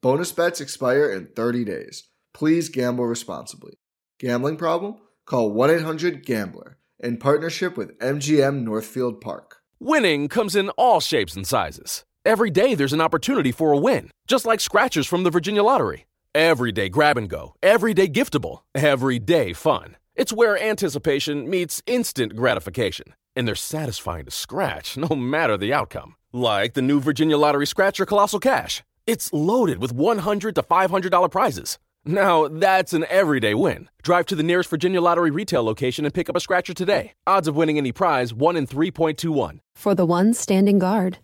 [0.00, 2.04] Bonus bets expire in 30 days.
[2.32, 3.74] Please gamble responsibly.
[4.20, 4.96] Gambling problem?
[5.26, 9.56] Call 1 800 Gambler in partnership with MGM Northfield Park.
[9.80, 12.04] Winning comes in all shapes and sizes.
[12.24, 16.06] Every day there's an opportunity for a win, just like scratchers from the Virginia Lottery.
[16.32, 19.96] Every day grab and go, every day giftable, every day fun.
[20.14, 26.14] It's where anticipation meets instant gratification, and they're satisfying to scratch no matter the outcome.
[26.32, 28.84] Like the new Virginia Lottery Scratcher Colossal Cash.
[29.08, 31.78] It's loaded with 100 to $500 prizes.
[32.04, 33.88] Now, that's an everyday win.
[34.02, 37.12] Drive to the nearest Virginia Lottery retail location and pick up a scratcher today.
[37.26, 39.60] Odds of winning any prize 1 in 3.21.
[39.74, 41.20] For the ones standing guard,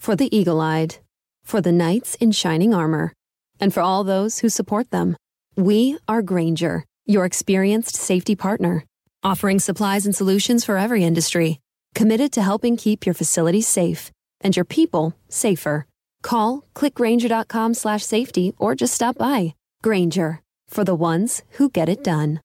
[0.00, 0.96] for the eagle eyed,
[1.44, 3.12] for the knights in shining armor,
[3.60, 5.16] and for all those who support them.
[5.54, 8.84] We are Grainger, your experienced safety partner,
[9.22, 11.60] offering supplies and solutions for every industry,
[11.94, 14.10] committed to helping keep your facilities safe
[14.40, 15.86] and your people safer.
[16.22, 19.54] Call clickgrainger.com slash safety or just stop by.
[19.82, 22.40] Grainger for the ones who get it done.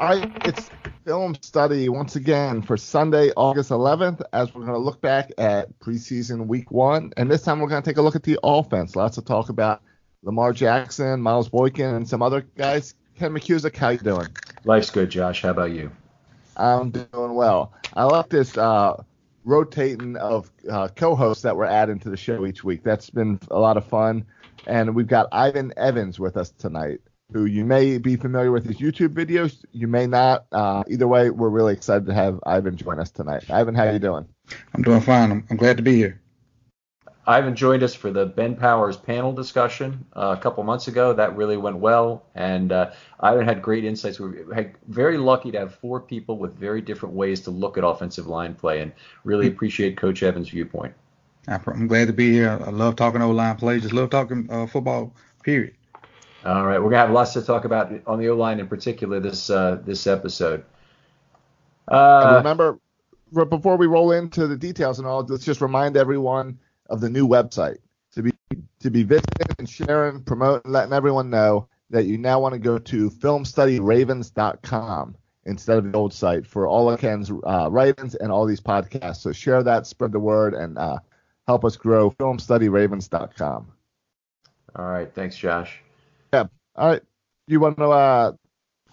[0.00, 0.70] All right, it's
[1.08, 5.66] film study once again for Sunday, August 11th, as we're going to look back at
[5.78, 7.14] preseason week one.
[7.16, 8.94] And this time we're going to take a look at the offense.
[8.94, 9.80] Lots of talk about
[10.22, 12.94] Lamar Jackson, Miles Boykin, and some other guys.
[13.18, 14.26] Ken McKusick, how you doing?
[14.66, 15.40] Life's good, Josh.
[15.40, 15.90] How about you?
[16.58, 17.72] I'm doing well.
[17.94, 19.02] I like this uh,
[19.46, 22.82] rotating of uh, co-hosts that we're adding to the show each week.
[22.82, 24.26] That's been a lot of fun.
[24.66, 27.00] And we've got Ivan Evans with us tonight
[27.32, 29.64] who you may be familiar with his YouTube videos.
[29.72, 30.46] You may not.
[30.50, 33.50] Uh, either way, we're really excited to have Ivan join us tonight.
[33.50, 34.26] Ivan, how you doing?
[34.74, 35.30] I'm doing fine.
[35.30, 36.20] I'm, I'm glad to be here.
[37.26, 41.12] Ivan joined us for the Ben Powers panel discussion uh, a couple months ago.
[41.12, 44.18] That really went well, and uh, Ivan had great insights.
[44.18, 47.84] We were very lucky to have four people with very different ways to look at
[47.84, 48.92] offensive line play, and
[49.24, 50.94] really appreciate Coach Evans' viewpoint.
[51.46, 52.58] I'm glad to be here.
[52.64, 53.78] I love talking O line play.
[53.78, 55.14] Just love talking uh, football.
[55.42, 55.74] Period.
[56.44, 59.20] All right, we're gonna have lots to talk about on the O line in particular
[59.20, 60.64] this uh, this episode.
[61.88, 62.78] Uh, remember,
[63.32, 66.58] before we roll into the details and all, let's just remind everyone
[66.90, 67.78] of the new website
[68.12, 68.32] to be
[68.80, 72.78] to be visiting and sharing, promoting, letting everyone know that you now want to go
[72.78, 78.46] to filmstudyravens.com instead of the old site for all of Ken's uh, writings and all
[78.46, 79.16] these podcasts.
[79.16, 80.98] So share that, spread the word, and uh,
[81.46, 82.10] help us grow.
[82.10, 83.72] Filmstudyravens.com.
[84.76, 85.80] All right, thanks, Josh.
[86.78, 87.02] All right.
[87.48, 87.88] You want to?
[87.88, 88.32] Uh,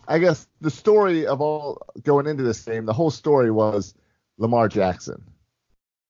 [0.08, 3.94] I guess the story of all going into this game, the whole story was
[4.38, 5.24] Lamar Jackson.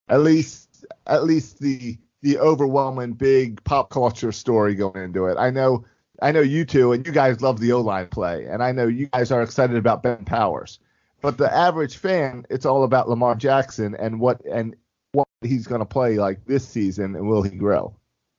[0.08, 5.38] At least, at least the the overwhelming big pop culture story going into it.
[5.38, 5.86] I know
[6.22, 8.88] I know you two, and you guys love the O line play, and I know
[8.88, 10.80] you guys are excited about Ben Powers.
[11.22, 14.76] But the average fan, it's all about Lamar Jackson and what and
[15.12, 17.96] what he's going to play like this season, and will he grow?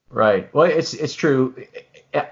[0.09, 0.53] Right.
[0.55, 1.55] Well, it's it's true.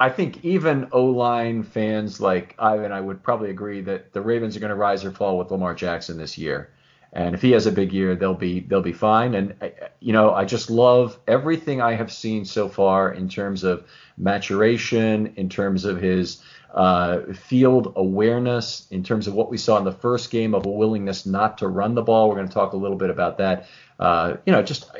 [0.00, 4.56] I think even O line fans like Ivan, I would probably agree that the Ravens
[4.56, 6.70] are going to rise or fall with Lamar Jackson this year.
[7.12, 9.34] And if he has a big year, they'll be they'll be fine.
[9.34, 9.68] And uh,
[10.00, 13.86] you know, I just love everything I have seen so far in terms of
[14.18, 16.42] maturation, in terms of his
[16.74, 20.70] uh, field awareness, in terms of what we saw in the first game of a
[20.70, 22.28] willingness not to run the ball.
[22.28, 23.68] We're going to talk a little bit about that.
[23.98, 24.90] Uh, you know, just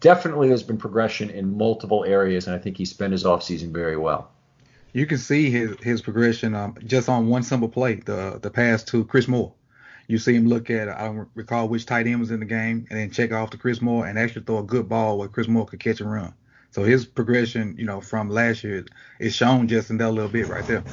[0.00, 3.96] definitely there's been progression in multiple areas, and I think he spent his offseason very
[3.96, 4.30] well.
[4.92, 8.82] You can see his his progression um, just on one simple play, the the pass
[8.84, 9.52] to Chris Moore
[10.08, 12.86] you see him look at I don't recall which tight end was in the game,
[12.90, 15.48] and then check off to Chris Moore and actually throw a good ball where Chris
[15.48, 16.34] Moore could catch and run.
[16.70, 18.84] So his progression, you know, from last year
[19.18, 20.84] is shown just in that little bit right there.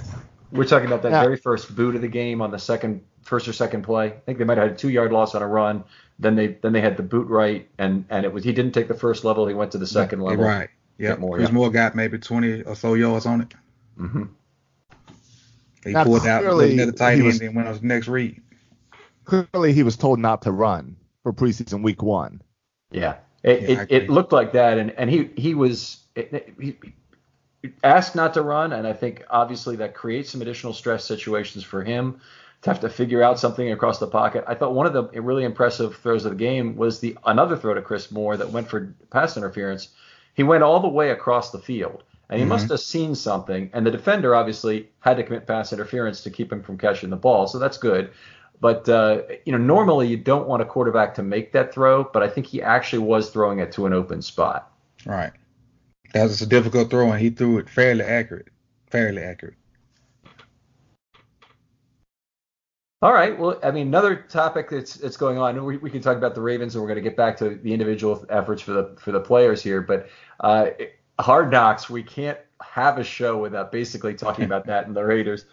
[0.52, 1.24] We're talking about that yeah.
[1.24, 4.08] very first boot of the game on the second, first or second play.
[4.08, 5.84] I think they might have had a two-yard loss on a run.
[6.18, 8.88] Then they then they had the boot right, and and it was he didn't take
[8.88, 9.48] the first level.
[9.48, 10.46] He went to the second yeah, level.
[10.46, 10.70] Right.
[10.98, 11.16] Yeah.
[11.16, 11.54] More, Chris yeah.
[11.54, 13.54] Moore got maybe 20 or so yards on it.
[14.00, 14.24] Mm-hmm.
[15.84, 18.42] He now, pulled out another tight end and went on his next read
[19.26, 22.42] clearly he was told not to run for preseason week one.
[22.92, 26.78] Yeah, it, yeah, it, it, looked like that, and and he he was he,
[27.62, 31.64] he asked not to run, and I think obviously that creates some additional stress situations
[31.64, 32.20] for him
[32.64, 34.44] to have to figure out something across the pocket.
[34.48, 37.76] I thought one of the really impressive throws of the game was the another throw
[37.76, 39.90] to Chris Moore that went for pass interference.
[40.34, 42.04] He went all the way across the field.
[42.28, 42.50] And he mm-hmm.
[42.50, 46.52] must have seen something, and the defender obviously had to commit pass interference to keep
[46.52, 48.10] him from catching the ball, so that's good.
[48.60, 52.24] But uh, you know, normally you don't want a quarterback to make that throw, but
[52.24, 54.72] I think he actually was throwing it to an open spot.
[55.06, 55.32] Right.
[56.14, 58.48] That was a difficult throw, and he threw it fairly accurate.
[58.90, 59.56] Fairly accurate.
[63.02, 63.38] All right.
[63.38, 65.64] Well, I mean, another topic that's that's going on.
[65.64, 67.74] We, we can talk about the Ravens, and we're going to get back to the
[67.74, 69.82] individual efforts for the for the players here.
[69.82, 70.08] But
[70.40, 70.70] uh,
[71.20, 75.46] Hard Knocks, we can't have a show without basically talking about that and the Raiders.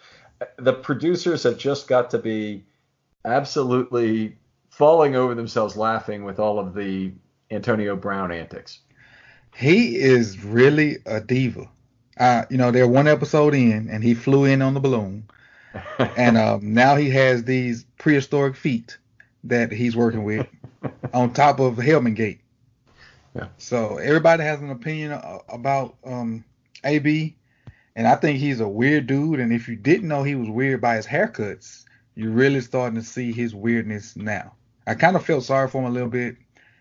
[0.57, 2.65] The producers have just got to be
[3.25, 4.37] absolutely
[4.69, 7.11] falling over themselves laughing with all of the
[7.51, 8.79] Antonio Brown antics.
[9.55, 11.69] He is really a diva.
[12.19, 15.27] Uh, you know, they're one episode in, and he flew in on the balloon,
[16.17, 18.97] and um, now he has these prehistoric feet
[19.43, 20.47] that he's working with
[21.13, 22.39] on top of Helmet Gate.
[23.35, 23.47] Yeah.
[23.57, 25.19] So everybody has an opinion
[25.49, 26.43] about um,
[26.83, 27.35] AB,
[27.95, 29.39] and I think he's a weird dude.
[29.39, 31.82] And if you didn't know he was weird by his haircuts,
[32.15, 34.53] you're really starting to see his weirdness now.
[34.85, 36.35] I kind of felt sorry for him a little bit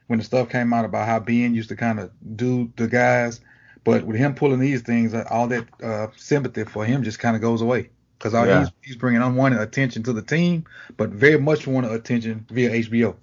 [0.06, 3.40] when the stuff came out about how Ben used to kind of do the guys,
[3.84, 7.36] but with him pulling these things, uh, all that uh, sympathy for him just kind
[7.36, 8.60] of goes away because yeah.
[8.60, 10.64] he's, he's bringing unwanted attention to the team,
[10.96, 13.16] but very much wanted attention via HBO.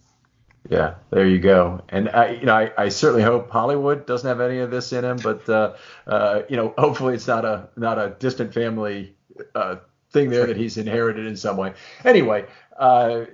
[0.70, 1.82] Yeah, there you go.
[1.90, 5.06] And I, you know, I, I, certainly hope Hollywood doesn't have any of this in
[5.06, 9.16] him, but uh, uh, you know, hopefully it's not a not a distant family
[9.56, 9.78] uh,
[10.12, 11.74] thing there that he's inherited in some way.
[12.04, 12.46] Anyway,
[12.78, 13.26] uh,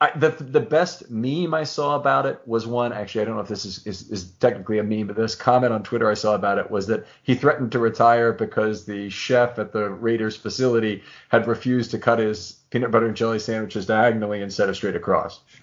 [0.00, 2.92] I, the the best meme I saw about it was one.
[2.92, 5.72] Actually, I don't know if this is, is, is technically a meme, but this comment
[5.72, 9.58] on Twitter I saw about it was that he threatened to retire because the chef
[9.58, 14.42] at the Raiders facility had refused to cut his peanut butter and jelly sandwiches diagonally
[14.42, 15.40] instead of straight across.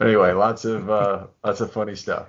[0.00, 2.28] anyway, lots of uh, lots of funny stuff.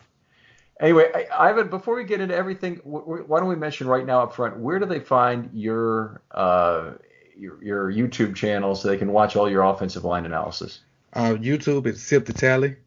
[0.80, 4.58] Anyway, Ivan, before we get into everything, why don't we mention right now up front
[4.58, 6.92] where do they find your uh,
[7.38, 10.80] your, your YouTube channel so they can watch all your offensive line analysis?
[11.14, 12.78] Uh, YouTube is Sip the Tally,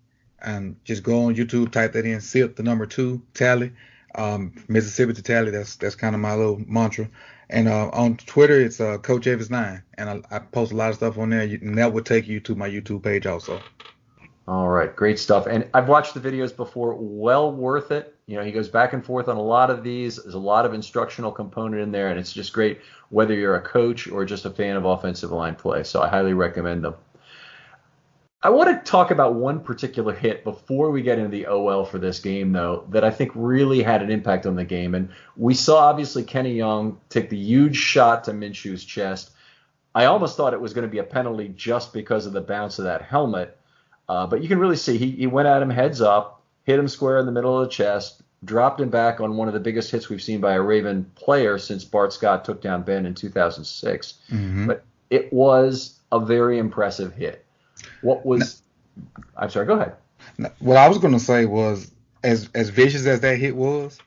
[0.40, 3.72] and just go on YouTube, type that in, Sip the number two Tally,
[4.14, 5.50] um, Mississippi to Tally.
[5.50, 7.10] That's that's kind of my little mantra.
[7.50, 10.88] And uh, on Twitter, it's uh, Coach Avis Nine, and I, I, post a lot
[10.88, 13.60] of stuff on there, and that would take you to my YouTube page also.
[14.48, 15.46] All right, great stuff.
[15.46, 18.16] And I've watched the videos before, well worth it.
[18.26, 20.16] You know, he goes back and forth on a lot of these.
[20.16, 22.80] There's a lot of instructional component in there, and it's just great
[23.10, 25.84] whether you're a coach or just a fan of offensive line play.
[25.84, 26.94] So I highly recommend them.
[28.44, 32.00] I want to talk about one particular hit before we get into the OL for
[32.00, 34.96] this game, though, that I think really had an impact on the game.
[34.96, 39.30] And we saw obviously Kenny Young take the huge shot to Minshew's chest.
[39.94, 42.80] I almost thought it was going to be a penalty just because of the bounce
[42.80, 43.56] of that helmet.
[44.12, 46.86] Uh, but you can really see he, he went at him heads up, hit him
[46.86, 49.90] square in the middle of the chest, dropped him back on one of the biggest
[49.90, 54.14] hits we've seen by a Raven player since Bart Scott took down Ben in 2006.
[54.30, 54.66] Mm-hmm.
[54.66, 57.46] But it was a very impressive hit.
[58.02, 58.60] What was?
[58.98, 59.64] No, I'm sorry.
[59.64, 59.94] Go ahead.
[60.36, 61.90] No, what I was going to say was,
[62.22, 63.98] as as vicious as that hit was,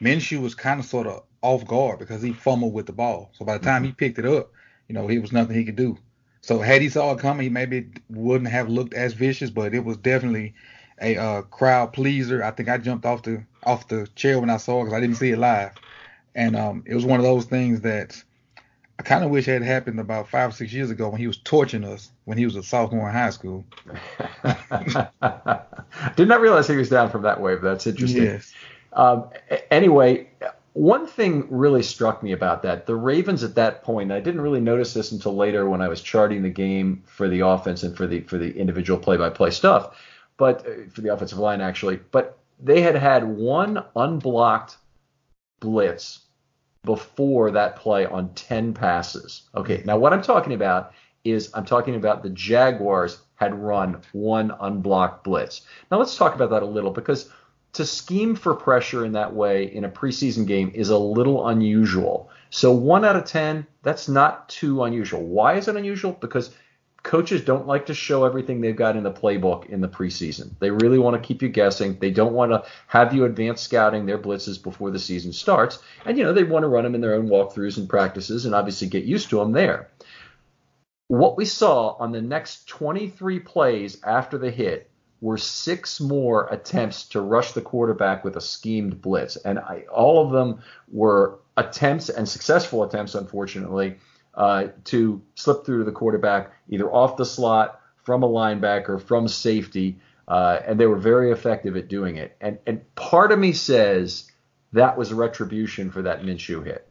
[0.00, 3.30] Minshew was kind of sort of off guard because he fumbled with the ball.
[3.34, 3.96] So by the time he mm-hmm.
[3.96, 4.50] picked it up,
[4.88, 5.98] you know, it was nothing he could do.
[6.42, 9.84] So had he saw it coming, he maybe wouldn't have looked as vicious, but it
[9.84, 10.54] was definitely
[11.00, 12.42] a uh, crowd pleaser.
[12.42, 15.00] I think I jumped off the off the chair when I saw it because I
[15.00, 15.72] didn't see it live,
[16.34, 18.20] and um, it was one of those things that
[18.98, 21.38] I kind of wish had happened about five or six years ago when he was
[21.38, 23.64] torching us when he was a sophomore in high school.
[26.16, 27.62] Did not realize he was down from that wave.
[27.62, 28.24] That's interesting.
[28.24, 28.52] Yes.
[28.94, 29.28] Um,
[29.70, 30.28] anyway,
[30.74, 32.86] one thing really struck me about that.
[32.86, 36.00] The Ravens at that point, I didn't really notice this until later when I was
[36.00, 40.00] charting the game for the offense and for the for the individual play-by-play stuff,
[40.36, 42.00] but uh, for the offensive line actually.
[42.10, 44.78] But they had had one unblocked
[45.60, 46.20] blitz
[46.84, 49.42] before that play on 10 passes.
[49.54, 50.92] Okay, now what I'm talking about
[51.24, 55.62] is I'm talking about the Jaguars had run one unblocked blitz.
[55.90, 57.30] Now let's talk about that a little because
[57.72, 62.30] to scheme for pressure in that way in a preseason game is a little unusual.
[62.50, 65.22] So one out of ten, that's not too unusual.
[65.22, 66.12] Why is it unusual?
[66.12, 66.54] Because
[67.02, 70.50] coaches don't like to show everything they've got in the playbook in the preseason.
[70.60, 71.98] They really want to keep you guessing.
[71.98, 75.78] They don't want to have you advance scouting their blitzes before the season starts.
[76.04, 78.54] And you know, they want to run them in their own walkthroughs and practices and
[78.54, 79.88] obviously get used to them there.
[81.08, 84.90] What we saw on the next 23 plays after the hit
[85.22, 90.22] were six more attempts to rush the quarterback with a schemed blitz, and I, all
[90.22, 90.60] of them
[90.90, 93.96] were attempts and successful attempts, unfortunately,
[94.34, 99.28] uh, to slip through to the quarterback either off the slot, from a linebacker, from
[99.28, 99.98] safety,
[100.28, 102.36] uh, and they were very effective at doing it.
[102.40, 104.30] And and part of me says
[104.72, 106.88] that was retribution for that Minshew hit.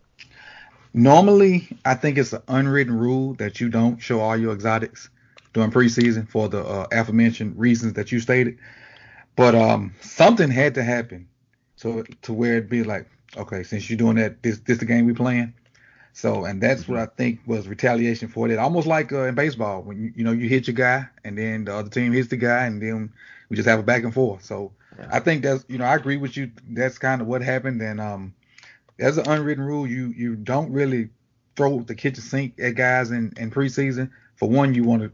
[0.94, 5.10] Normally, I think it's an unwritten rule that you don't show all your exotics
[5.54, 8.58] during preseason for the uh, aforementioned reasons that you stated.
[9.36, 11.28] But um, something had to happen
[11.78, 15.06] to to where it'd be like, okay, since you're doing that, this this the game
[15.06, 15.54] we playing.
[16.14, 18.60] So, and that's what I think was retaliation for that.
[18.60, 21.66] Almost like uh, in baseball, when you, you know you hit your guy, and then
[21.66, 23.12] the other team hits the guy, and then
[23.50, 24.44] we just have a back and forth.
[24.44, 25.08] So, yeah.
[25.12, 26.52] I think that's you know I agree with you.
[26.70, 28.34] That's kind of what happened, and um,
[29.00, 31.10] as an unwritten rule, you you don't really
[31.56, 34.12] throw the kitchen sink at guys in in preseason.
[34.36, 35.12] For one, you want to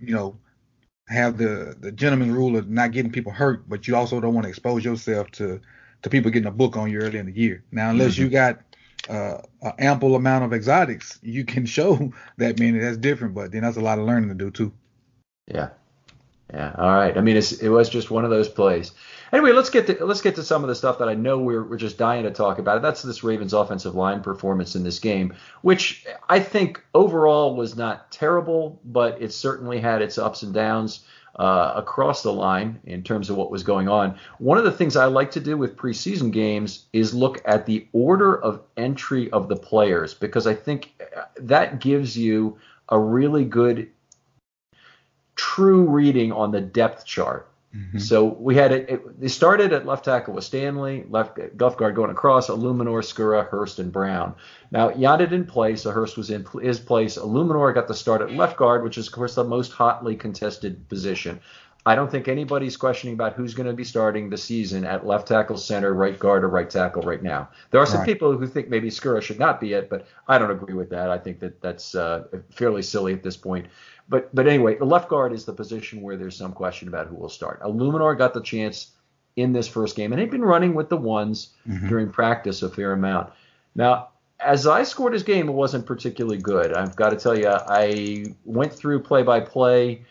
[0.00, 0.38] you know,
[1.08, 4.44] have the the gentleman rule of not getting people hurt, but you also don't want
[4.44, 5.60] to expose yourself to
[6.02, 7.62] to people getting a book on you early in the year.
[7.70, 8.22] Now, unless mm-hmm.
[8.22, 8.60] you got
[9.08, 12.78] uh, an ample amount of exotics, you can show that many.
[12.78, 14.72] That's different, but then that's a lot of learning to do too.
[15.46, 15.70] Yeah,
[16.52, 16.74] yeah.
[16.76, 17.16] All right.
[17.16, 18.92] I mean, it was just one of those plays.
[19.32, 21.64] Anyway, let's get to let's get to some of the stuff that I know we're
[21.64, 22.82] we're just dying to talk about.
[22.82, 28.12] That's this Ravens offensive line performance in this game, which I think overall was not
[28.12, 31.04] terrible, but it certainly had its ups and downs.
[31.34, 34.18] Uh, across the line in terms of what was going on.
[34.36, 37.88] One of the things I like to do with preseason games is look at the
[37.94, 40.92] order of entry of the players because I think
[41.36, 42.58] that gives you
[42.90, 43.88] a really good
[45.36, 47.51] true reading on the depth chart.
[47.74, 47.98] Mm-hmm.
[47.98, 51.94] So we had it, it, They started at left tackle with Stanley, left left guard
[51.94, 54.34] going across, Eluemunor, Skura, Hurst, and Brown.
[54.70, 57.16] Now Yanda didn't play, so Hurst was in his place.
[57.16, 60.86] Eluemunor got the start at left guard, which is of course the most hotly contested
[60.88, 61.40] position.
[61.84, 65.26] I don't think anybody's questioning about who's going to be starting the season at left
[65.26, 67.48] tackle, center, right guard, or right tackle right now.
[67.70, 68.06] There are some right.
[68.06, 71.10] people who think maybe Skura should not be it, but I don't agree with that.
[71.10, 73.66] I think that that's uh, fairly silly at this point.
[74.12, 77.16] But but anyway, the left guard is the position where there's some question about who
[77.16, 77.62] will start.
[77.62, 78.90] Eluemunor got the chance
[79.36, 81.88] in this first game, and he'd been running with the ones mm-hmm.
[81.88, 83.32] during practice a fair amount.
[83.74, 86.74] Now, as I scored his game, it wasn't particularly good.
[86.74, 90.02] I've got to tell you, I went through play by play.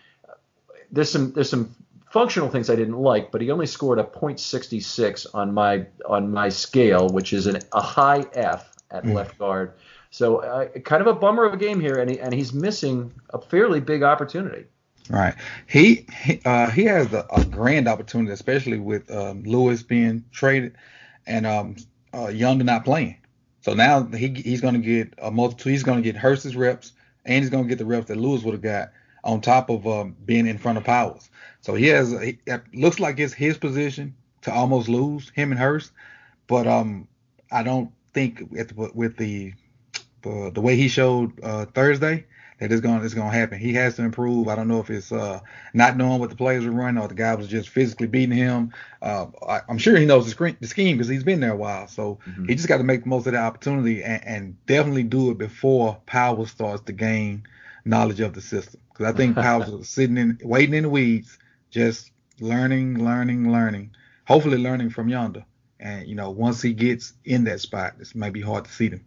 [0.92, 1.76] There's some there's some
[2.10, 6.50] functional things I didn't like, but he only scored a .66 on my on my
[6.50, 9.14] scale, which is an, a high F at mm.
[9.14, 9.74] left guard.
[10.12, 13.14] So uh, kind of a bummer of a game here, and he, and he's missing
[13.34, 14.66] a fairly big opportunity.
[15.10, 15.34] Right.
[15.68, 20.76] He he, uh, he has a, a, grand opportunity, especially with um, Lewis being traded
[21.26, 21.76] and um,
[22.14, 23.18] uh, Young not playing.
[23.62, 25.72] So now he he's going to get a multitude.
[25.72, 26.92] He's going to get Hurst's reps,
[27.26, 28.92] and he's going to get the reps that Lewis would have got
[29.24, 31.30] on top of um, being in front of Powers.
[31.62, 32.12] So he has.
[32.12, 35.92] He, it looks like it's his position to almost lose him and Hurst,
[36.48, 37.08] but um,
[37.52, 39.54] I don't think the, with the
[40.26, 42.26] uh, the way he showed uh, Thursday
[42.62, 43.60] that it's going it's going to happen.
[43.60, 44.48] He has to improve.
[44.48, 45.40] I don't know if it's uh,
[45.74, 48.72] not knowing what the players are running or the guy was just physically beating him.
[49.02, 51.58] Uh, I, am sure he knows the, screen, the scheme because he's been there a
[51.58, 51.88] while.
[51.88, 52.46] So mm-hmm.
[52.46, 55.40] he just got to make the most of the opportunity and, and, definitely do it
[55.40, 57.48] before Powell starts to gain
[57.84, 58.80] knowledge of the system.
[58.94, 61.40] Because I think Powell was sitting in waiting in the weeds,
[61.72, 63.96] just learning, learning, learning.
[64.28, 65.46] Hopefully learning from Yanda.
[65.80, 69.04] And you know, once he gets in that spot, it's maybe hard to see them.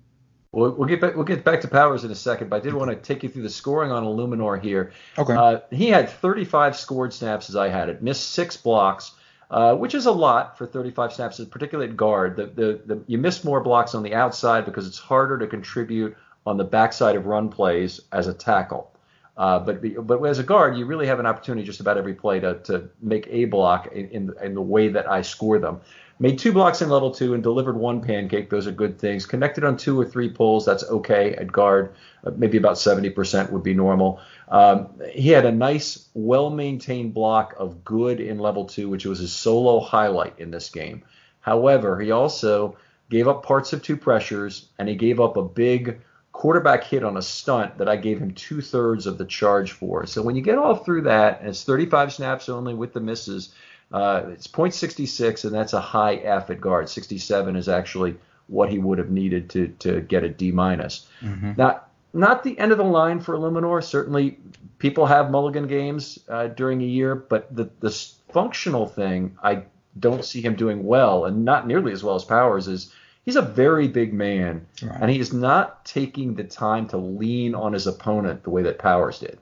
[0.54, 1.16] We'll, we'll get back.
[1.16, 3.28] We'll get back to Powers in a second, but I did want to take you
[3.28, 4.92] through the scoring on Eluemunor here.
[5.18, 5.34] Okay.
[5.34, 9.12] Uh, he had 35 scored snaps as I had it, missed six blocks,
[9.50, 12.36] uh, which is a lot for 35 snaps, particularly at guard.
[12.36, 16.16] The, the, the, you miss more blocks on the outside because it's harder to contribute
[16.46, 18.93] on the backside of run plays as a tackle.
[19.36, 22.38] Uh, but but as a guard, you really have an opportunity just about every play
[22.38, 25.80] to, to make a block in, in, in the way that I score them.
[26.20, 28.48] Made two blocks in level two and delivered one pancake.
[28.48, 29.26] Those are good things.
[29.26, 30.64] Connected on two or three pulls.
[30.64, 31.94] That's okay at guard.
[32.24, 34.20] Uh, maybe about 70% would be normal.
[34.48, 39.18] Um, he had a nice, well maintained block of good in level two, which was
[39.18, 41.02] his solo highlight in this game.
[41.40, 42.76] However, he also
[43.10, 46.00] gave up parts of two pressures and he gave up a big
[46.34, 50.04] quarterback hit on a stunt that I gave him two thirds of the charge for.
[50.04, 53.54] So when you get all through that, and it's 35 snaps only with the misses,
[53.92, 56.90] uh, it's 0.66, and that's a high F at guard.
[56.90, 58.16] 67 is actually
[58.48, 61.06] what he would have needed to to get a D minus.
[61.22, 61.52] Mm-hmm.
[61.56, 63.82] Now, not the end of the line for Eluemunor.
[63.82, 64.36] Certainly,
[64.78, 67.90] people have mulligan games uh, during a year, but the the
[68.32, 69.62] functional thing, I
[69.98, 72.92] don't see him doing well, and not nearly as well as Powers is.
[73.24, 74.98] He's a very big man, right.
[75.00, 79.18] and he's not taking the time to lean on his opponent the way that Powers
[79.18, 79.38] did.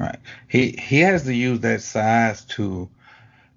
[0.00, 0.18] Right.
[0.48, 2.88] He he has to use that size to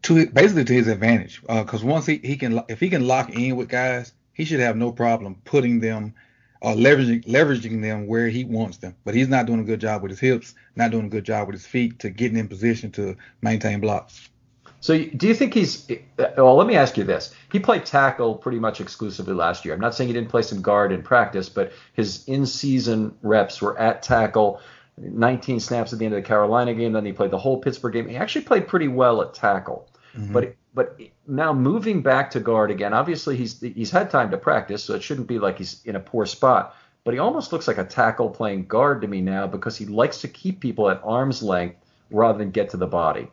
[0.04, 1.42] to basically to his advantage.
[1.42, 4.60] Because uh, once he, he can if he can lock in with guys, he should
[4.60, 6.16] have no problem putting them
[6.62, 8.96] or uh, leveraging leveraging them where he wants them.
[9.06, 11.48] But he's not doing a good job with his hips, not doing a good job
[11.48, 14.30] with his feet to getting in position to maintain blocks.
[14.82, 17.34] So do you think he's well, let me ask you this.
[17.52, 19.76] He played tackle pretty much exclusively last year.
[19.76, 23.78] I'm not saying he didn't play some guard in practice, but his in-season reps were
[23.78, 24.60] at tackle.
[24.98, 27.94] 19 snaps at the end of the Carolina game, then he played the whole Pittsburgh
[27.94, 28.08] game.
[28.08, 29.88] He actually played pretty well at tackle.
[30.16, 30.34] Mm-hmm.
[30.34, 34.84] But but now moving back to guard again, obviously he's he's had time to practice,
[34.84, 36.76] so it shouldn't be like he's in a poor spot.
[37.04, 40.22] But he almost looks like a tackle playing guard to me now because he likes
[40.22, 41.78] to keep people at arm's length
[42.10, 43.28] rather than get to the body.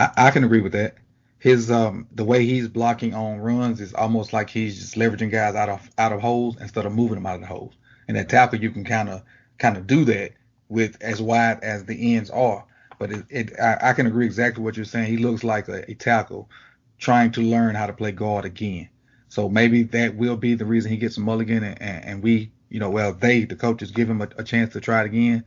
[0.00, 0.96] I, I can agree with that.
[1.38, 5.54] His um the way he's blocking on runs is almost like he's just leveraging guys
[5.54, 7.74] out of out of holes instead of moving them out of the holes.
[8.08, 9.22] And at tackle you can kind of
[9.58, 10.32] kind of do that
[10.68, 12.64] with as wide as the ends are.
[12.98, 15.06] But it, it I, I, can agree exactly what you're saying.
[15.06, 16.50] He looks like a, a, tackle
[16.98, 18.90] trying to learn how to play guard again.
[19.28, 22.52] So maybe that will be the reason he gets a mulligan, and, and, and we,
[22.68, 25.44] you know, well, they, the coaches, give him a, a chance to try it again.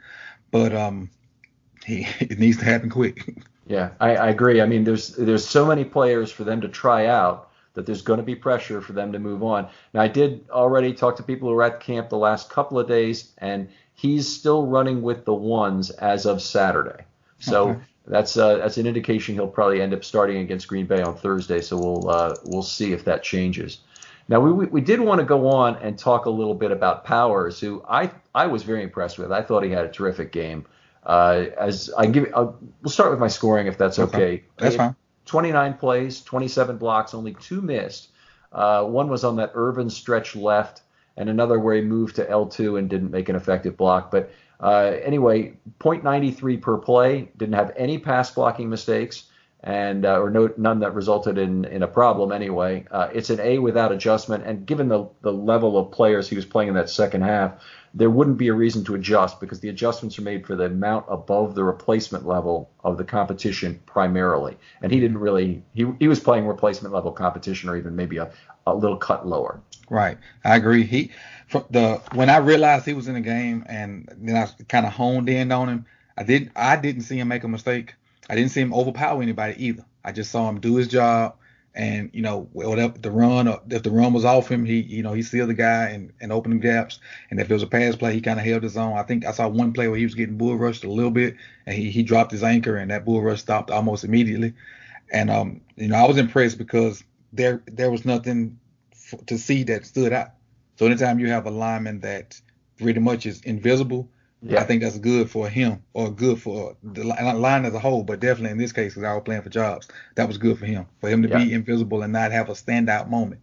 [0.50, 1.12] But um,
[1.86, 3.24] he it needs to happen quick.
[3.68, 4.62] Yeah, I, I agree.
[4.62, 8.18] I mean, there's there's so many players for them to try out that there's going
[8.18, 9.68] to be pressure for them to move on.
[9.94, 12.88] Now, I did already talk to people who were at camp the last couple of
[12.88, 17.04] days, and he's still running with the ones as of Saturday.
[17.40, 17.80] So okay.
[18.08, 21.62] that's uh, that's an indication he'll probably end up starting against Green Bay on Thursday.
[21.62, 23.80] So we'll uh, we'll see if that changes.
[24.30, 27.04] Now we, we, we did want to go on and talk a little bit about
[27.04, 29.32] Powers, who I I was very impressed with.
[29.32, 30.66] I thought he had a terrific game.
[31.06, 34.18] Uh, as I give, I'll, we'll start with my scoring if that's okay.
[34.18, 34.44] okay.
[34.58, 34.96] That's fine.
[35.26, 38.10] 29 plays, 27 blocks, only two missed.
[38.52, 40.82] Uh, one was on that Irvin stretch left,
[41.18, 44.12] and another where he moved to L2 and didn't make an effective block.
[44.12, 47.30] But uh, anyway, 0.93 per play.
[47.38, 49.24] Didn't have any pass blocking mistakes,
[49.64, 52.34] and uh, or no, none that resulted in in a problem.
[52.34, 54.44] Anyway, uh, it's an A without adjustment.
[54.46, 57.54] And given the the level of players he was playing in that second half,
[57.94, 61.06] there wouldn't be a reason to adjust because the adjustments are made for the amount
[61.08, 64.58] above the replacement level of the competition primarily.
[64.82, 68.32] And he didn't really he he was playing replacement level competition or even maybe a,
[68.68, 69.62] a little cut lower.
[69.90, 70.84] Right, I agree.
[70.84, 71.12] He
[71.48, 74.92] from the when I realized he was in the game and then I kind of
[74.92, 75.86] honed in on him,
[76.18, 77.96] I didn't I didn't see him make a mistake.
[78.30, 79.86] I didn't see him overpower anybody either.
[80.04, 81.36] I just saw him do his job,
[81.76, 85.14] and you know whatever the run if the run was off him, he you know
[85.14, 87.00] he sealed the guy and and opened gaps.
[87.30, 88.98] And if it was a pass play, he kind of held his own.
[88.98, 91.36] I think I saw one play where he was getting bull rushed a little bit,
[91.66, 94.54] and he he dropped his anchor, and that bull rush stopped almost immediately.
[95.12, 98.60] And um you know I was impressed because there there was nothing
[98.94, 100.30] f- to see that stood out.
[100.78, 102.40] So anytime you have a lineman that
[102.78, 104.10] pretty much is invisible,
[104.44, 104.60] yeah.
[104.60, 108.04] I think that's good for him or good for the line as a whole.
[108.04, 110.66] But definitely in this case, because I was playing for jobs, that was good for
[110.66, 111.38] him for him to yeah.
[111.38, 113.42] be invisible and not have a standout moment.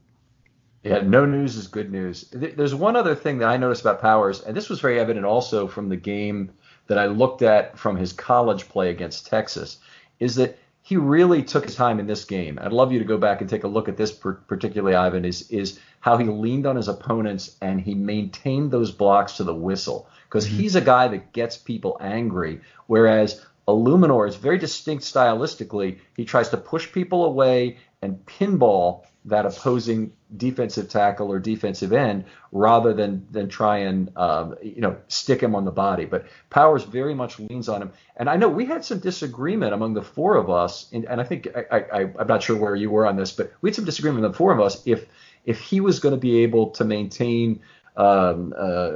[0.82, 2.30] Yeah, no news is good news.
[2.32, 5.66] There's one other thing that I noticed about Powers, and this was very evident also
[5.66, 6.52] from the game
[6.86, 9.78] that I looked at from his college play against Texas,
[10.20, 10.58] is that
[10.90, 12.58] he really took his time in this game.
[12.60, 15.48] I'd love you to go back and take a look at this particularly, Ivan, is
[15.48, 20.08] is how he leaned on his opponents and he maintained those blocks to the whistle
[20.24, 20.56] because mm-hmm.
[20.56, 22.62] he's a guy that gets people angry.
[22.88, 26.00] Whereas Eluemunor is very distinct stylistically.
[26.16, 32.24] He tries to push people away and pinball that opposing defensive tackle or defensive end
[32.52, 36.06] rather than than try and um, you know stick him on the body.
[36.06, 39.94] But Powers very much leans on him, and I know we had some disagreement among
[39.94, 42.90] the four of us, and, and I think I, I, I'm not sure where you
[42.90, 45.06] were on this, but we had some disagreement among the four of us if
[45.44, 47.60] if he was going to be able to maintain
[47.96, 48.90] um, uh,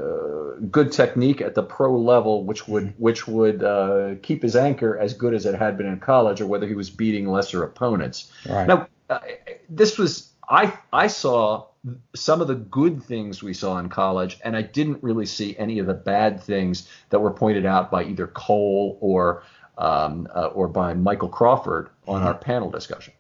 [0.71, 5.13] good technique at the pro level, which would which would uh, keep his anchor as
[5.13, 8.33] good as it had been in college, or whether he was beating lesser opponents.
[8.49, 8.67] Right.
[8.67, 9.21] Now, uh,
[9.69, 11.67] this was I I saw
[12.15, 15.79] some of the good things we saw in college, and I didn't really see any
[15.79, 19.43] of the bad things that were pointed out by either Cole or
[19.77, 22.29] um, uh, or by Michael Crawford on mm-hmm.
[22.29, 23.13] our panel discussion.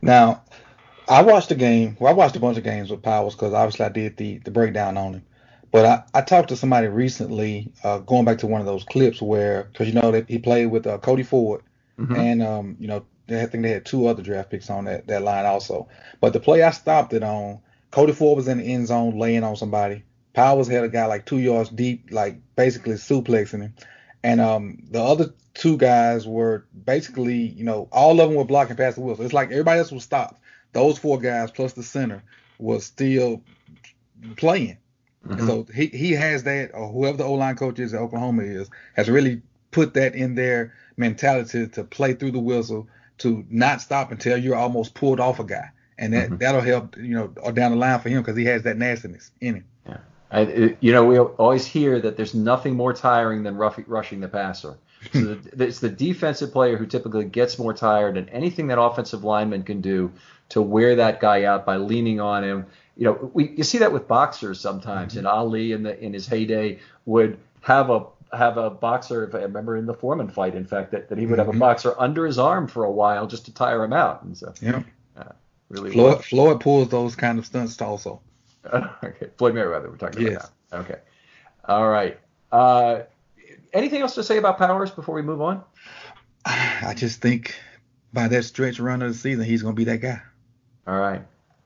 [0.00, 0.42] Now,
[1.08, 1.96] I watched the game.
[2.00, 4.50] Well, I watched a bunch of games with Powers because obviously I did the the
[4.50, 5.24] breakdown on him.
[5.70, 9.22] But I, I talked to somebody recently, uh, going back to one of those clips
[9.22, 11.62] where, because you know that he played with uh, Cody Ford,
[11.98, 12.14] mm-hmm.
[12.14, 13.06] and um, you know
[13.40, 15.88] I think they had two other draft picks on that, that line also.
[16.20, 19.44] But the play I stopped it on, Cody Ford was in the end zone laying
[19.44, 20.04] on somebody.
[20.34, 23.74] Powers had a guy like two yards deep, like basically suplexing him.
[24.22, 28.76] And um, the other two guys were basically, you know, all of them were blocking
[28.76, 29.16] past the wheel.
[29.16, 30.40] So it's like everybody else was stopped.
[30.72, 32.22] Those four guys plus the center
[32.58, 33.42] was still
[34.36, 34.78] playing.
[35.26, 35.46] Mm-hmm.
[35.46, 38.70] So he, he has that, or whoever the O line coach is at Oklahoma is,
[38.94, 44.10] has really put that in their mentality to play through the whistle, to not stop
[44.10, 46.36] until you're almost pulled off a guy, and that mm-hmm.
[46.38, 49.56] that'll help you know down the line for him because he has that nastiness in
[49.56, 49.64] him.
[49.86, 49.98] Yeah,
[50.30, 54.28] I, you know we always hear that there's nothing more tiring than rough, rushing the
[54.28, 54.76] passer.
[55.12, 59.24] So the, it's the defensive player who typically gets more tired, and anything that offensive
[59.24, 60.12] lineman can do
[60.50, 62.66] to wear that guy out by leaning on him.
[62.96, 65.12] You know, we you see that with boxers sometimes.
[65.12, 65.18] Mm-hmm.
[65.18, 69.24] And Ali in the in his heyday would have a have a boxer.
[69.26, 71.50] If I remember in the Foreman fight, in fact, that, that he would have a
[71.50, 71.60] mm-hmm.
[71.60, 74.22] boxer under his arm for a while just to tire him out.
[74.22, 74.82] And so, yeah,
[75.16, 75.24] uh,
[75.68, 75.92] really.
[75.92, 78.20] Floyd, Floyd pulls those kind of stunts also.
[78.72, 80.34] okay, Floyd Mayweather, we're talking yes.
[80.34, 80.78] about now.
[80.78, 81.00] Okay,
[81.66, 82.18] all right.
[82.50, 83.02] Uh,
[83.72, 85.62] anything else to say about Powers before we move on?
[86.44, 87.54] I just think
[88.12, 90.20] by that stretch run of the season, he's going to be that guy.
[90.86, 91.22] All right.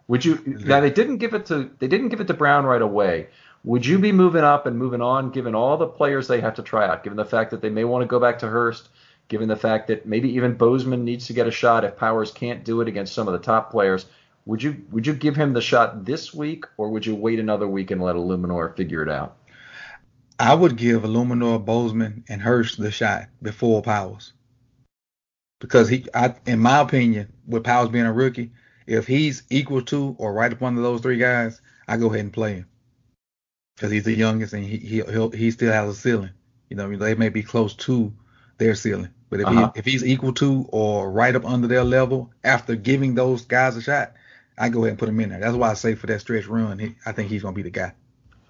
[0.08, 2.82] Would you now they didn't give it to they didn't give it to Brown right
[2.82, 3.26] away.
[3.66, 6.62] Would you be moving up and moving on, given all the players they have to
[6.62, 8.90] try out, given the fact that they may want to go back to Hurst,
[9.26, 12.64] given the fact that maybe even Bozeman needs to get a shot if Powers can't
[12.64, 14.06] do it against some of the top players?
[14.44, 17.66] Would you would you give him the shot this week, or would you wait another
[17.66, 19.36] week and let Eluemunor figure it out?
[20.38, 24.32] I would give Eluemunor, Bozeman, and Hurst the shot before Powers,
[25.58, 28.52] because he, I, in my opinion, with Powers being a rookie,
[28.86, 32.32] if he's equal to or right up under those three guys, I go ahead and
[32.32, 32.66] play him
[33.76, 36.30] because he's the youngest and he he he'll, he still has a ceiling.
[36.68, 38.12] You know, they may be close to
[38.58, 39.72] their ceiling, but if uh-huh.
[39.74, 43.76] he if he's equal to or right up under their level after giving those guys
[43.76, 44.14] a shot,
[44.58, 45.40] I go ahead and put him in there.
[45.40, 47.62] That's why I say for that stretch run, he, I think he's going to be
[47.62, 47.92] the guy.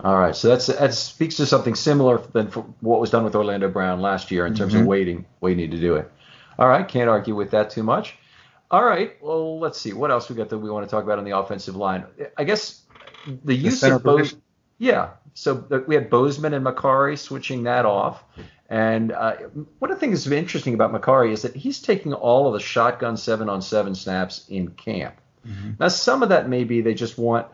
[0.00, 2.46] All right, so that's that speaks to something similar than
[2.80, 4.82] what was done with Orlando Brown last year in terms mm-hmm.
[4.82, 6.10] of waiting waiting to do it.
[6.58, 8.16] All right, can't argue with that too much.
[8.70, 11.18] All right, well let's see what else we got that we want to talk about
[11.18, 12.04] on the offensive line.
[12.36, 12.82] I guess
[13.44, 14.34] the use the of both.
[14.78, 15.10] Yeah.
[15.34, 18.24] So we had Bozeman and Mekari switching that off.
[18.68, 19.36] And uh,
[19.78, 22.60] one of the things that's interesting about Mekari is that he's taking all of the
[22.60, 25.14] shotgun seven on seven snaps in camp.
[25.46, 25.72] Mm-hmm.
[25.78, 27.46] Now, some of that may be they just want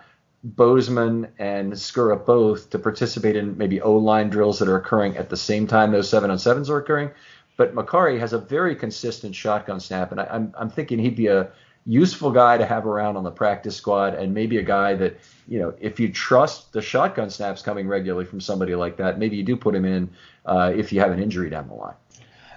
[0.44, 5.28] Bozeman and Skura both to participate in maybe O line drills that are occurring at
[5.28, 7.10] the same time those seven on sevens are occurring.
[7.56, 11.26] But Mekari has a very consistent shotgun snap, and I, I'm, I'm thinking he'd be
[11.26, 11.50] a
[11.86, 15.18] useful guy to have around on the practice squad, and maybe a guy that
[15.48, 19.36] you know if you trust the shotgun snaps coming regularly from somebody like that, maybe
[19.36, 20.10] you do put him in
[20.46, 21.94] uh, if you have an injury down the line.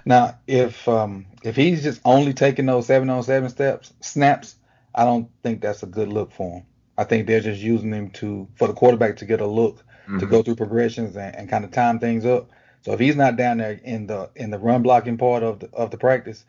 [0.04, 4.56] Now, if um, if he's just only taking those seven on seven steps snaps,
[4.94, 6.66] I don't think that's a good look for him.
[6.98, 10.18] I think they're just using him to for the quarterback to get a look mm-hmm.
[10.18, 12.50] to go through progressions and, and kind of time things up.
[12.82, 15.70] So if he's not down there in the in the run blocking part of the
[15.72, 16.44] of the practice,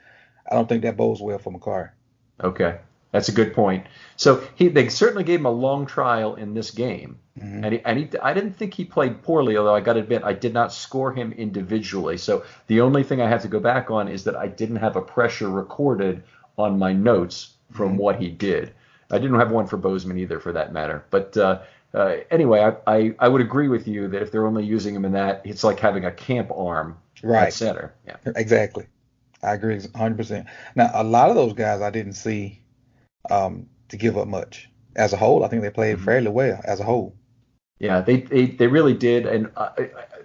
[0.50, 1.90] I don't think that bodes well for McCarr.
[2.44, 2.80] Okay,
[3.12, 3.86] that's a good point.
[4.16, 7.64] So he, they certainly gave him a long trial in this game, mm-hmm.
[7.64, 9.58] and, he, and he, I didn't think he played poorly.
[9.58, 12.18] Although I got to admit, I did not score him individually.
[12.18, 14.96] So the only thing I have to go back on is that I didn't have
[14.96, 16.24] a pressure recorded
[16.58, 17.98] on my notes from mm-hmm.
[17.98, 18.74] what he did.
[19.10, 21.06] I didn't have one for Bozeman either, for that matter.
[21.10, 21.62] But uh,
[21.94, 25.06] uh, anyway, I, I, I would agree with you that if they're only using him
[25.06, 27.48] in that, it's like having a camp arm right.
[27.48, 27.94] at center.
[28.06, 28.86] Yeah, exactly.
[29.44, 30.46] I agree 100%.
[30.76, 32.62] Now, a lot of those guys I didn't see
[33.30, 34.70] um, to give up much.
[34.96, 36.06] As a whole, I think they played mm-hmm.
[36.06, 37.16] fairly well as a whole.
[37.80, 39.28] Yeah, they they, they really did.
[39.28, 39.70] And uh,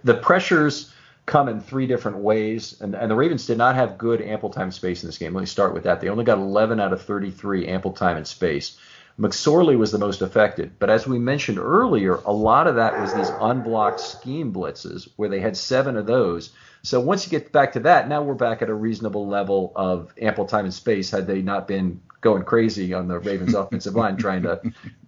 [0.02, 0.92] the pressures
[1.26, 2.80] come in three different ways.
[2.80, 5.34] And, and the Ravens did not have good ample time space in this game.
[5.34, 6.00] Let me start with that.
[6.00, 8.78] They only got 11 out of 33 ample time and space.
[9.18, 10.72] McSorley was the most affected.
[10.78, 15.28] But as we mentioned earlier, a lot of that was these unblocked scheme blitzes where
[15.28, 16.50] they had seven of those.
[16.82, 20.12] So once you get back to that, now we're back at a reasonable level of
[20.20, 24.16] ample time and space had they not been going crazy on the Ravens offensive line
[24.16, 24.60] trying to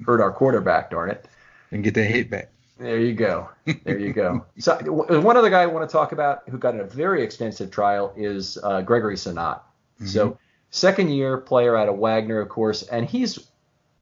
[0.04, 1.26] hurt our quarterback, darn it.
[1.70, 2.50] And get that hit back.
[2.78, 3.48] There you go.
[3.84, 4.44] There you go.
[4.58, 8.12] so one other guy I want to talk about who got a very extensive trial
[8.16, 9.60] is uh, Gregory Senat.
[9.96, 10.06] Mm-hmm.
[10.06, 10.38] So
[10.70, 13.38] second year player out of Wagner, of course, and he's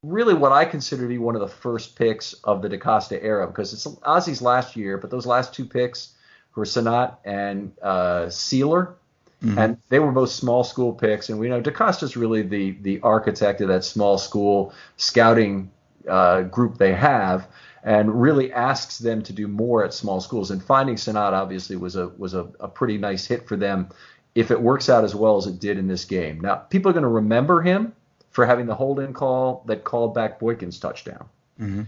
[0.02, 3.46] really what I consider to be one of the first picks of the DeCosta era
[3.46, 6.12] because it's Ozzie's last year, but those last two picks
[6.54, 8.94] were Senat and uh, Sieler.
[9.42, 9.58] Mm-hmm.
[9.58, 13.60] And they were both small school picks, and we know DeCosta's really the the architect
[13.60, 15.68] of that small school scouting
[16.08, 17.48] uh, group they have
[17.82, 20.52] and really asks them to do more at small schools.
[20.52, 23.88] And finding Senat obviously was a was a, a pretty nice hit for them
[24.36, 26.40] if it works out as well as it did in this game.
[26.40, 27.92] Now, people are going to remember him
[28.32, 31.28] for having the hold-in call that called back Boykin's touchdown.
[31.60, 31.82] Mm-hmm.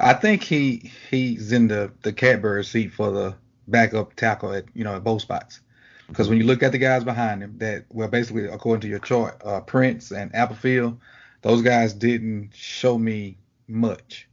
[0.00, 3.34] I think he he's in the the catbird seat for the
[3.66, 5.60] backup tackle at you know at both spots.
[6.08, 8.98] Because when you look at the guys behind him, that well basically according to your
[8.98, 10.98] chart, uh, Prince and Applefield,
[11.42, 14.28] those guys didn't show me much.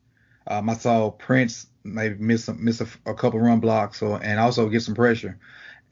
[0.47, 4.69] Um, I saw Prince maybe miss miss a, a, couple run blocks or and also
[4.69, 5.37] get some pressure,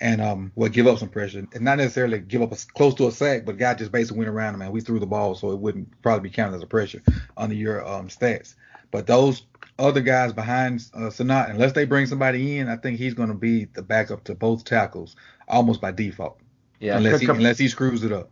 [0.03, 3.07] and um, well give up some pressure and not necessarily give up a, close to
[3.07, 5.51] a sack, but guy just basically went around him and we threw the ball, so
[5.51, 7.01] it wouldn't probably be counted as a pressure
[7.37, 8.55] under your um, stats.
[8.91, 9.43] But those
[9.79, 13.35] other guys behind uh, Senat, unless they bring somebody in, I think he's going to
[13.35, 15.15] be the backup to both tackles
[15.47, 16.37] almost by default.
[16.81, 18.29] Yeah, unless he, unless he screws it up.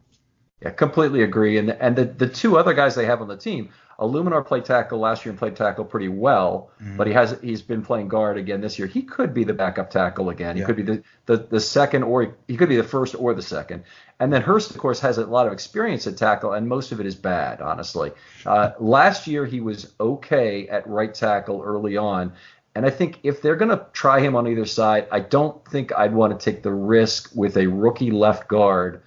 [0.62, 1.58] Yeah, completely agree.
[1.58, 3.70] And and the the two other guys they have on the team
[4.02, 6.98] Eluemunor played tackle last year and played tackle pretty well, mm-hmm.
[6.98, 8.88] but he has he's been playing guard again this year.
[8.88, 10.56] He could be the backup tackle again.
[10.56, 10.66] He yeah.
[10.66, 13.84] could be the, the the second or he could be the first or the second.
[14.20, 17.00] And then Hurst, of course, has a lot of experience at tackle, and most of
[17.00, 18.12] it is bad, honestly.
[18.46, 22.34] Uh, last year he was okay at right tackle early on,
[22.74, 25.92] and I think if they're going to try him on either side, I don't think
[25.96, 29.04] I'd want to take the risk with a rookie left guard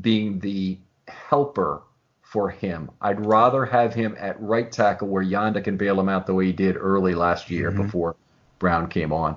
[0.00, 1.82] being the helper
[2.28, 2.90] for him.
[3.00, 6.44] I'd rather have him at right tackle where Yanda can bail him out the way
[6.44, 7.84] he did early last year mm-hmm.
[7.84, 8.16] before
[8.58, 9.36] Brown came on.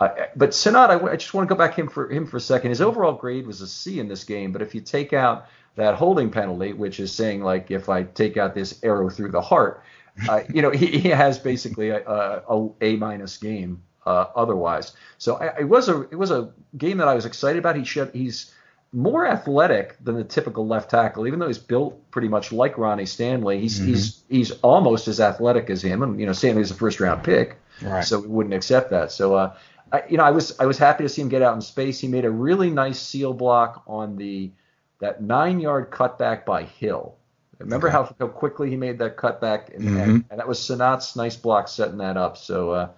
[0.00, 2.40] Uh, but Senat, I, I, just want to go back him for him for a
[2.40, 2.70] second.
[2.70, 5.96] His overall grade was a C in this game, but if you take out that
[5.96, 9.84] holding penalty, which is saying like if I take out this arrow through the heart,
[10.26, 14.94] uh, you know he, he, has basically a, a, a minus game uh, otherwise.
[15.18, 17.76] So I, it was a it was a game that I was excited about.
[17.76, 18.54] He should, he's
[18.92, 23.06] more athletic than the typical left tackle, even though he's built pretty much like Ronnie
[23.06, 23.60] Stanley.
[23.60, 23.88] He's mm-hmm.
[23.88, 27.56] he's he's almost as athletic as him, and you know Stanley's a first round pick,
[27.82, 28.04] right.
[28.04, 29.12] so we wouldn't accept that.
[29.12, 29.56] So uh,
[29.92, 32.00] I, you know I was I was happy to see him get out in space.
[32.00, 34.50] He made a really nice seal block on the
[34.98, 37.16] that nine yard cutback by Hill.
[37.58, 37.92] Remember okay.
[37.92, 39.98] how, how quickly he made that cutback, and, mm-hmm.
[39.98, 42.38] and, and that was Senat's nice block setting that up.
[42.38, 42.88] So uh,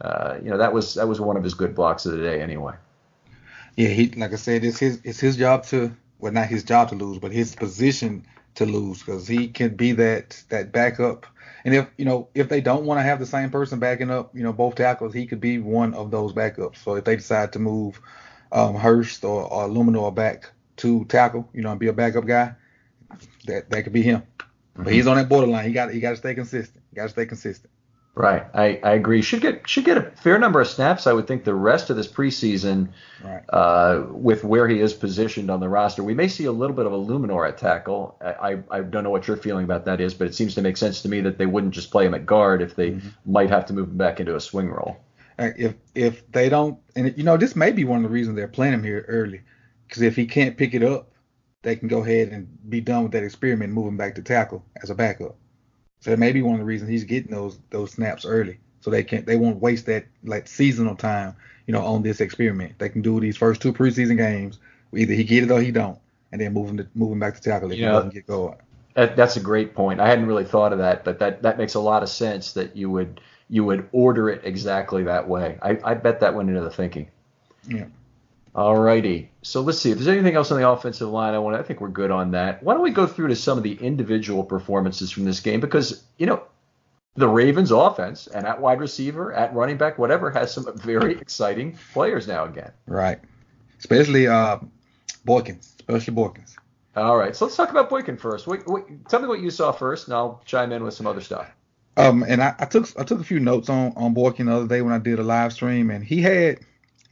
[0.00, 2.40] uh, you know that was that was one of his good blocks of the day
[2.40, 2.74] anyway.
[3.76, 6.88] Yeah, he like I said, it's his it's his job to well not his job
[6.90, 11.26] to lose, but his position to lose because he can be that that backup.
[11.64, 14.34] And if you know if they don't want to have the same person backing up,
[14.34, 16.78] you know both tackles, he could be one of those backups.
[16.78, 18.00] So if they decide to move
[18.52, 22.54] um, Hurst or, or Eluemunor back to tackle, you know, and be a backup guy,
[23.46, 24.20] that that could be him.
[24.20, 24.84] Mm-hmm.
[24.84, 25.66] But he's on that borderline.
[25.66, 26.82] He got he got to stay consistent.
[26.90, 27.69] He Got to stay consistent.
[28.16, 29.22] Right, I, I agree.
[29.22, 31.06] Should get should get a fair number of snaps.
[31.06, 32.88] I would think the rest of this preseason,
[33.24, 33.42] right.
[33.50, 36.86] uh, with where he is positioned on the roster, we may see a little bit
[36.86, 38.18] of Eluemunor at tackle.
[38.20, 40.76] I, I don't know what your feeling about that is, but it seems to make
[40.76, 43.08] sense to me that they wouldn't just play him at guard if they mm-hmm.
[43.24, 44.96] might have to move him back into a swing role.
[45.38, 48.36] Uh, if if they don't, and you know this may be one of the reasons
[48.36, 49.40] they're playing him here early,
[49.86, 51.12] because if he can't pick it up,
[51.62, 54.22] they can go ahead and be done with that experiment, and move him back to
[54.22, 55.36] tackle as a backup.
[56.00, 58.90] So that may be one of the reasons he's getting those those snaps early, so
[58.90, 61.36] they can't they won't waste that like seasonal time,
[61.66, 62.78] you know, on this experiment.
[62.78, 64.58] They can do these first two preseason games.
[64.94, 65.98] Either he get it or he don't,
[66.32, 68.26] and then move him to move him back to tackle if you he doesn't get
[68.26, 68.56] going.
[68.94, 70.00] That, that's a great point.
[70.00, 72.76] I hadn't really thought of that, but that that makes a lot of sense that
[72.76, 75.58] you would you would order it exactly that way.
[75.60, 77.08] I, I bet that went into the thinking.
[77.68, 77.86] Yeah.
[78.54, 79.30] All righty.
[79.42, 81.34] So let's see if there's anything else on the offensive line.
[81.34, 81.56] I want.
[81.56, 82.62] I think we're good on that.
[82.62, 85.60] Why don't we go through to some of the individual performances from this game?
[85.60, 86.42] Because you know,
[87.14, 91.78] the Ravens' offense and at wide receiver, at running back, whatever, has some very exciting
[91.92, 92.72] players now again.
[92.86, 93.20] Right.
[93.78, 94.58] Especially uh,
[95.26, 95.74] Boykins.
[95.78, 96.56] Especially Boykins.
[96.96, 97.36] All right.
[97.36, 98.48] So let's talk about Boykin first.
[98.48, 101.20] Wait, wait, tell me what you saw first, and I'll chime in with some other
[101.20, 101.48] stuff.
[101.96, 104.66] Um, and I, I took I took a few notes on on Boykin the other
[104.66, 106.60] day when I did a live stream, and he had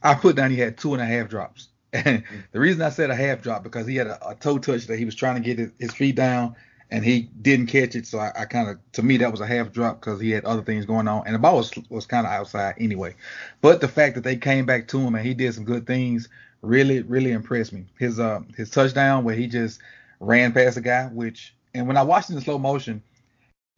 [0.01, 1.69] I put down he had two and a half drops.
[1.91, 4.85] And the reason I said a half drop because he had a, a toe touch
[4.85, 6.55] that he was trying to get his, his feet down
[6.91, 8.07] and he didn't catch it.
[8.07, 10.45] So I, I kind of, to me, that was a half drop because he had
[10.45, 13.15] other things going on, and the ball was was kind of outside anyway.
[13.61, 16.29] But the fact that they came back to him and he did some good things
[16.61, 17.85] really, really impressed me.
[17.97, 19.79] His uh his touchdown where he just
[20.19, 23.03] ran past a guy, which and when I watched it in slow motion,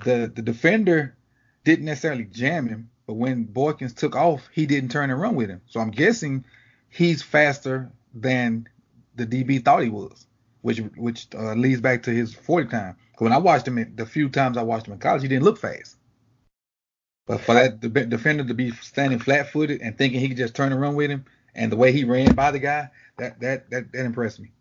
[0.03, 1.15] the the defender
[1.63, 5.49] didn't necessarily jam him, but when Boykins took off, he didn't turn and run with
[5.49, 5.61] him.
[5.67, 6.45] So I'm guessing
[6.89, 8.67] he's faster than
[9.15, 10.27] the DB thought he was,
[10.61, 12.95] which which uh, leads back to his 40 time.
[13.17, 15.59] When I watched him, the few times I watched him in college, he didn't look
[15.59, 15.97] fast.
[17.27, 20.81] But for that defender to be standing flat-footed and thinking he could just turn and
[20.81, 24.05] run with him, and the way he ran by the guy, that that that, that
[24.05, 24.51] impressed me.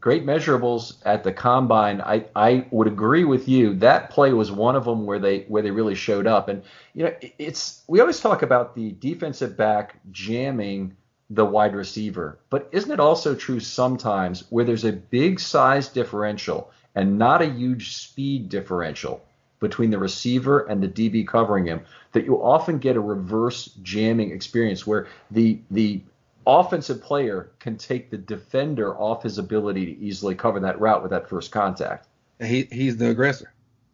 [0.00, 2.00] Great measurables at the combine.
[2.00, 3.74] I, I would agree with you.
[3.74, 6.48] That play was one of them where they where they really showed up.
[6.48, 6.62] And
[6.94, 10.96] you know, it's we always talk about the defensive back jamming
[11.30, 12.38] the wide receiver.
[12.50, 17.46] But isn't it also true sometimes where there's a big size differential and not a
[17.46, 19.22] huge speed differential
[19.60, 21.80] between the receiver and the DB covering him
[22.12, 26.00] that you often get a reverse jamming experience where the the
[26.48, 31.10] offensive player can take the defender off his ability to easily cover that route with
[31.10, 32.08] that first contact.
[32.40, 33.52] He he's the aggressor.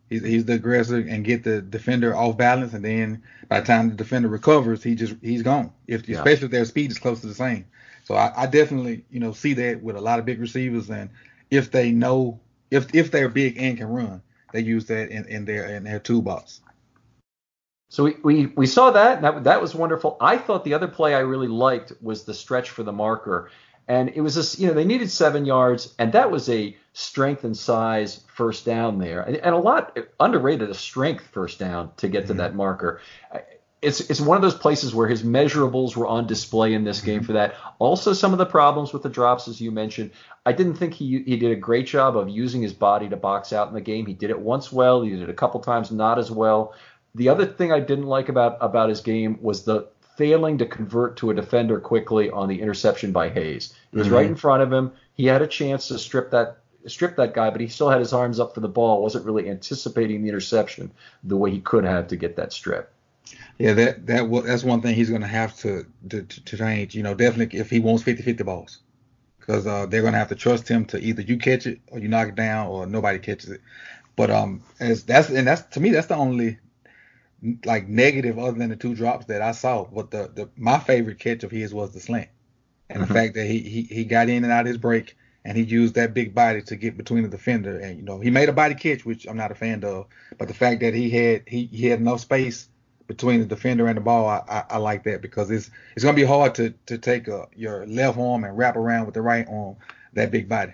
[0.09, 3.88] He's, he's the aggressor and get the defender off balance, and then by the time
[3.88, 5.73] the defender recovers, he just he's gone.
[5.88, 6.19] If yeah.
[6.19, 7.67] especially if their speed is close to the same.
[8.05, 11.11] So I, I, definitely you know see that with a lot of big receivers, and
[11.51, 12.38] if they know
[12.71, 15.99] if if they're big and can run, they use that in, in their in their
[15.99, 16.61] toolbox.
[17.94, 20.16] So we, we, we saw that, that that was wonderful.
[20.20, 23.52] I thought the other play I really liked was the stretch for the marker.
[23.87, 27.44] And it was this, you know, they needed seven yards, and that was a strength
[27.44, 32.09] and size first down there, and, and a lot underrated a strength first down to
[32.09, 32.33] get mm-hmm.
[32.33, 33.00] to that marker.
[33.80, 37.18] It's it's one of those places where his measurables were on display in this game
[37.18, 37.26] mm-hmm.
[37.26, 37.54] for that.
[37.78, 40.11] Also, some of the problems with the drops, as you mentioned,
[40.44, 43.52] I didn't think he he did a great job of using his body to box
[43.52, 44.07] out in the game.
[44.07, 46.74] He did it once well, he did it a couple times not as well.
[47.14, 51.16] The other thing I didn't like about about his game was the failing to convert
[51.18, 53.74] to a defender quickly on the interception by Hayes.
[53.92, 54.16] It was mm-hmm.
[54.16, 54.92] right in front of him.
[55.14, 58.12] He had a chance to strip that strip that guy, but he still had his
[58.12, 59.03] arms up for the ball.
[59.03, 60.90] wasn't really anticipating the interception
[61.22, 62.92] the way he could have to get that strip.
[63.59, 66.94] Yeah, that that that's one thing he's going to have to, to to change.
[66.94, 68.79] You know, definitely if he wants 50-50 balls,
[69.38, 71.98] because uh, they're going to have to trust him to either you catch it or
[71.98, 73.61] you knock it down or nobody catches it.
[74.16, 76.59] But um, as that's and that's to me that's the only
[77.64, 79.85] like negative other than the two drops that I saw.
[79.85, 82.28] But the, the my favorite catch of his was the slant,
[82.88, 83.12] and mm-hmm.
[83.12, 85.62] the fact that he, he he got in and out of his break and he
[85.62, 87.78] used that big body to get between the defender.
[87.78, 90.07] And you know he made a body catch, which I'm not a fan of.
[90.38, 92.68] But the fact that he had he, he had enough space
[93.07, 96.16] between the defender and the ball, I, I, I like that because it's it's gonna
[96.16, 99.46] be hard to to take a, your left arm and wrap around with the right
[99.48, 99.76] arm
[100.14, 100.72] that big body.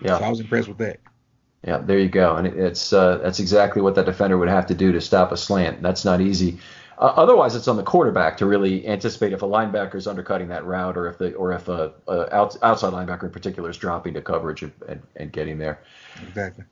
[0.00, 1.00] Yeah, so I was impressed with that.
[1.66, 4.74] Yeah, there you go, and it's uh, that's exactly what that defender would have to
[4.74, 5.82] do to stop a slant.
[5.82, 6.58] That's not easy.
[6.96, 10.64] Uh, otherwise, it's on the quarterback to really anticipate if a linebacker is undercutting that
[10.64, 14.14] route, or if the or if a, a out, outside linebacker in particular is dropping
[14.14, 15.80] to coverage and, and, and getting there.
[16.28, 16.64] Exactly.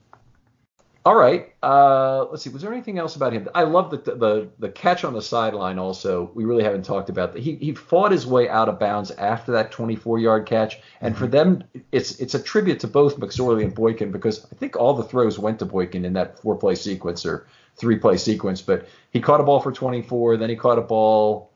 [1.07, 1.53] All right.
[1.63, 2.49] Uh, let's see.
[2.49, 3.47] Was there anything else about him?
[3.55, 5.79] I love the, the the catch on the sideline.
[5.79, 7.41] Also, we really haven't talked about that.
[7.41, 11.23] He he fought his way out of bounds after that 24 yard catch, and mm-hmm.
[11.23, 14.95] for them, it's it's a tribute to both McSorley and Boykin because I think all
[14.95, 18.61] the throws went to Boykin in that four play sequence or three play sequence.
[18.61, 21.49] But he caught a ball for 24, then he caught a ball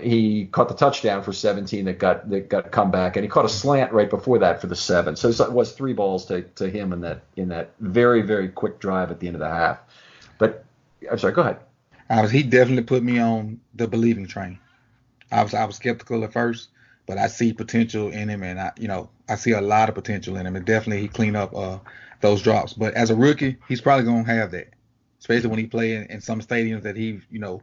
[0.00, 3.46] he caught the touchdown for 17 that got that got come back, and he caught
[3.46, 5.16] a slant right before that for the seven.
[5.16, 8.80] So it was three balls to, to him in that in that very very quick
[8.80, 9.78] drive at the end of the half.
[10.36, 10.64] But
[11.10, 11.58] I'm sorry, go ahead.
[12.10, 14.58] I was he definitely put me on the believing train.
[15.32, 16.68] I was I was skeptical at first,
[17.06, 19.94] but I see potential in him, and I you know I see a lot of
[19.94, 21.78] potential in him, and definitely he cleaned up uh,
[22.20, 22.74] those drops.
[22.74, 24.68] But as a rookie, he's probably gonna have that,
[25.18, 27.62] especially when he play in, in some stadiums that he you know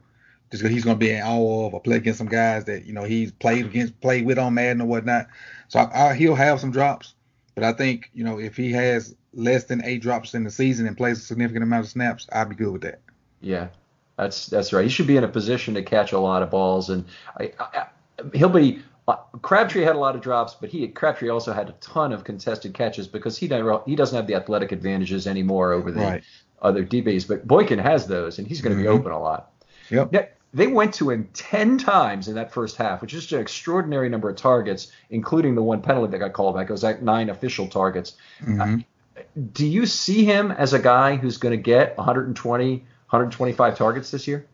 [0.50, 2.84] just because he's going to be in awe of or play against some guys that
[2.84, 5.26] you know he's played against, played with on Madden or whatnot.
[5.68, 7.14] So I, I, he'll have some drops,
[7.54, 10.86] but I think you know if he has less than eight drops in the season
[10.86, 13.00] and plays a significant amount of snaps, I'd be good with that.
[13.40, 13.68] Yeah,
[14.16, 14.84] that's that's right.
[14.84, 17.04] He should be in a position to catch a lot of balls, and
[17.38, 17.86] I, I,
[18.34, 18.82] he'll be.
[19.08, 22.24] Uh, Crabtree had a lot of drops, but he Crabtree also had a ton of
[22.24, 23.46] contested catches because he
[23.86, 26.24] he doesn't have the athletic advantages anymore over the right.
[26.60, 27.28] other DBs.
[27.28, 28.92] But Boykin has those, and he's going to mm-hmm.
[28.92, 29.52] be open a lot.
[29.90, 30.12] Yep.
[30.12, 30.24] Now,
[30.56, 34.08] they went to him 10 times in that first half, which is just an extraordinary
[34.08, 36.70] number of targets, including the one penalty that got called back.
[36.70, 38.14] It was like nine official targets.
[38.40, 38.80] Mm-hmm.
[38.80, 44.10] Uh, do you see him as a guy who's going to get 120, 125 targets
[44.10, 44.46] this year?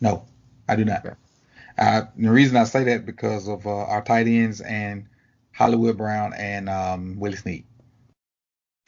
[0.00, 0.24] No,
[0.68, 1.06] I do not.
[1.06, 1.14] Okay.
[1.78, 5.06] Uh, the reason I say that because of uh, our tight ends and
[5.52, 7.64] Hollywood Brown and um, Willie Snead.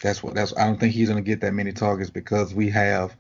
[0.02, 0.52] That's what that's.
[0.56, 3.16] I don't think he's going to get that many targets because we have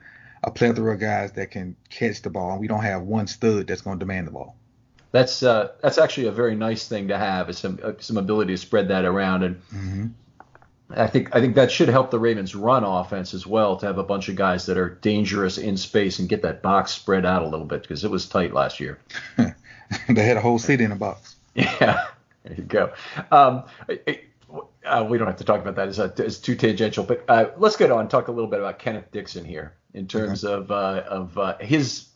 [0.46, 3.66] a plethora of guys that can catch the ball, and we don't have one stud
[3.66, 4.56] that's going to demand the ball.
[5.10, 8.54] That's uh, that's actually a very nice thing to have, is some uh, some ability
[8.54, 10.06] to spread that around, and mm-hmm.
[10.90, 13.98] I think I think that should help the Ravens run offense as well to have
[13.98, 17.42] a bunch of guys that are dangerous in space and get that box spread out
[17.42, 18.98] a little bit because it was tight last year.
[19.36, 21.34] they had a whole seat in a box.
[21.56, 22.08] Yeah,
[22.44, 22.92] there you go.
[23.32, 23.64] Um,
[24.84, 27.46] uh, we don't have to talk about that as, a, as too tangential, but uh,
[27.56, 30.54] let's get on and talk a little bit about Kenneth Dixon here in terms okay.
[30.54, 32.08] of uh, of uh, his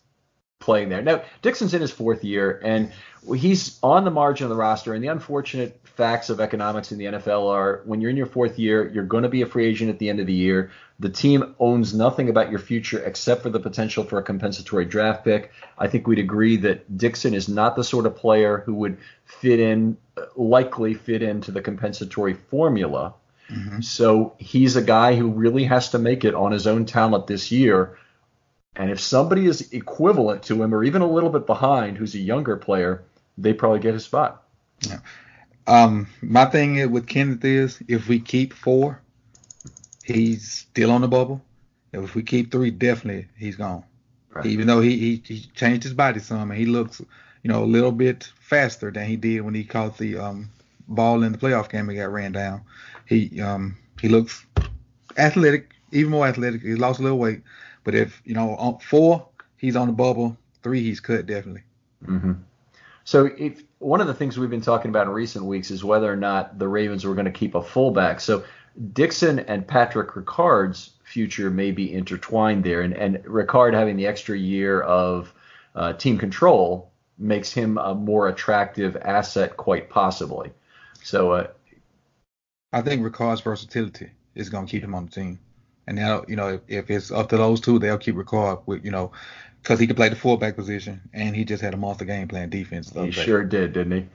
[0.60, 1.02] playing there.
[1.02, 2.92] Now Dixon's in his fourth year, and
[3.34, 4.94] he's on the margin of the roster.
[4.94, 8.58] And the unfortunate facts of economics in the NFL are: when you're in your fourth
[8.58, 10.70] year, you're going to be a free agent at the end of the year.
[11.00, 15.24] The team owns nothing about your future except for the potential for a compensatory draft
[15.24, 15.50] pick.
[15.78, 19.60] I think we'd agree that Dixon is not the sort of player who would fit
[19.60, 19.96] in,
[20.36, 23.14] likely fit into the compensatory formula.
[23.50, 23.80] Mm-hmm.
[23.80, 27.50] So he's a guy who really has to make it on his own talent this
[27.50, 27.96] year.
[28.76, 32.18] And if somebody is equivalent to him or even a little bit behind, who's a
[32.18, 33.02] younger player,
[33.36, 34.44] they probably get his spot.
[34.86, 35.00] Yeah.
[35.66, 39.00] Um, my thing with Kenneth is if we keep four,
[40.04, 41.42] he's still on the bubble.
[41.92, 43.84] If we keep three, definitely he's gone.
[44.30, 44.46] Right.
[44.46, 47.00] Even though he, he, he changed his body some and he looks,
[47.42, 50.50] you know, a little bit faster than he did when he caught the um,
[50.90, 52.62] ball in the playoff game and got ran down.
[53.06, 54.44] He um he looks
[55.16, 56.62] athletic, even more athletic.
[56.62, 57.42] He lost a little weight,
[57.84, 60.36] but if you know on four, he's on the bubble.
[60.62, 61.62] Three, he's cut definitely.
[62.04, 62.32] Mm-hmm.
[63.04, 66.12] So if one of the things we've been talking about in recent weeks is whether
[66.12, 68.20] or not the Ravens were going to keep a fullback.
[68.20, 68.44] So
[68.92, 74.38] Dixon and Patrick Ricard's future may be intertwined there, and and Ricard having the extra
[74.38, 75.32] year of
[75.74, 80.50] uh, team control makes him a more attractive asset, quite possibly.
[81.02, 81.46] So uh,
[82.72, 85.38] I think Ricard's versatility is going to keep him on the team.
[85.90, 88.84] And now, you know, if, if, it's up to those two, they'll keep Ricard with,
[88.84, 89.10] you know,
[89.60, 92.50] because he could play the fullback position, and he just had a monster game playing
[92.50, 92.92] defense.
[92.94, 94.06] He sure did, didn't he?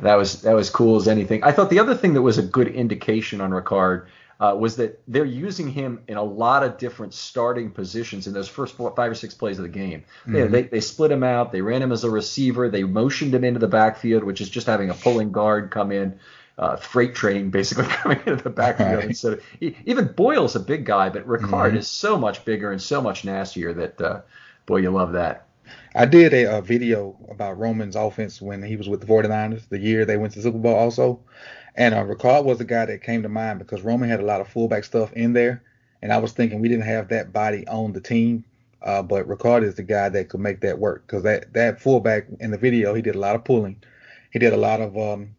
[0.00, 1.42] That was that was cool as anything.
[1.42, 4.08] I thought the other thing that was a good indication on Ricard
[4.40, 8.48] uh, was that they're using him in a lot of different starting positions in those
[8.48, 10.04] first four, five or six plays of the game.
[10.26, 10.34] Mm-hmm.
[10.34, 11.50] They, they, they split him out.
[11.50, 12.68] They ran him as a receiver.
[12.68, 16.20] They motioned him into the backfield, which is just having a pulling guard come in
[16.58, 19.24] uh, freight train basically coming into the backfield right.
[19.24, 19.42] of
[19.84, 21.76] even Boyle's a big guy, but Ricard mm-hmm.
[21.76, 24.20] is so much bigger and so much nastier that uh,
[24.66, 25.46] boy, you love that.
[25.94, 29.78] I did a, a, video about Roman's offense when he was with the 49ers, the
[29.78, 31.20] year they went to the Super Bowl also.
[31.74, 34.40] And uh, Ricard was the guy that came to mind because Roman had a lot
[34.40, 35.62] of fullback stuff in there.
[36.02, 38.44] And I was thinking we didn't have that body on the team.
[38.82, 42.26] Uh, but Ricard is the guy that could make that work because that, that fullback
[42.40, 43.82] in the video, he did a lot of pulling.
[44.30, 45.35] He did a lot of um,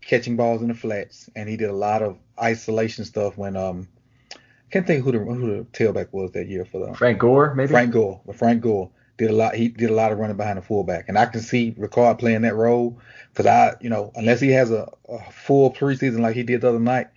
[0.00, 3.88] catching balls in the flats, and he did a lot of isolation stuff when um
[4.34, 7.54] I can't think who the who the tailback was that year for the Frank Gore,
[7.54, 7.70] maybe.
[7.70, 9.54] Frank Gore, but Frank Gore did a lot.
[9.54, 12.42] He did a lot of running behind the fullback, and I can see Ricard playing
[12.42, 12.98] that role
[13.32, 16.68] because I, you know, unless he has a, a full preseason like he did the
[16.68, 17.08] other night,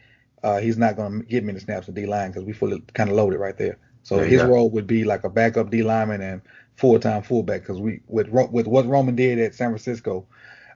[0.43, 3.09] uh, he's not going to get many snaps of D line because we fully kind
[3.09, 3.77] of loaded right there.
[4.03, 4.49] So there his go.
[4.49, 6.41] role would be like a backup D lineman and
[6.75, 10.25] full time fullback because we with with what Roman did at San Francisco,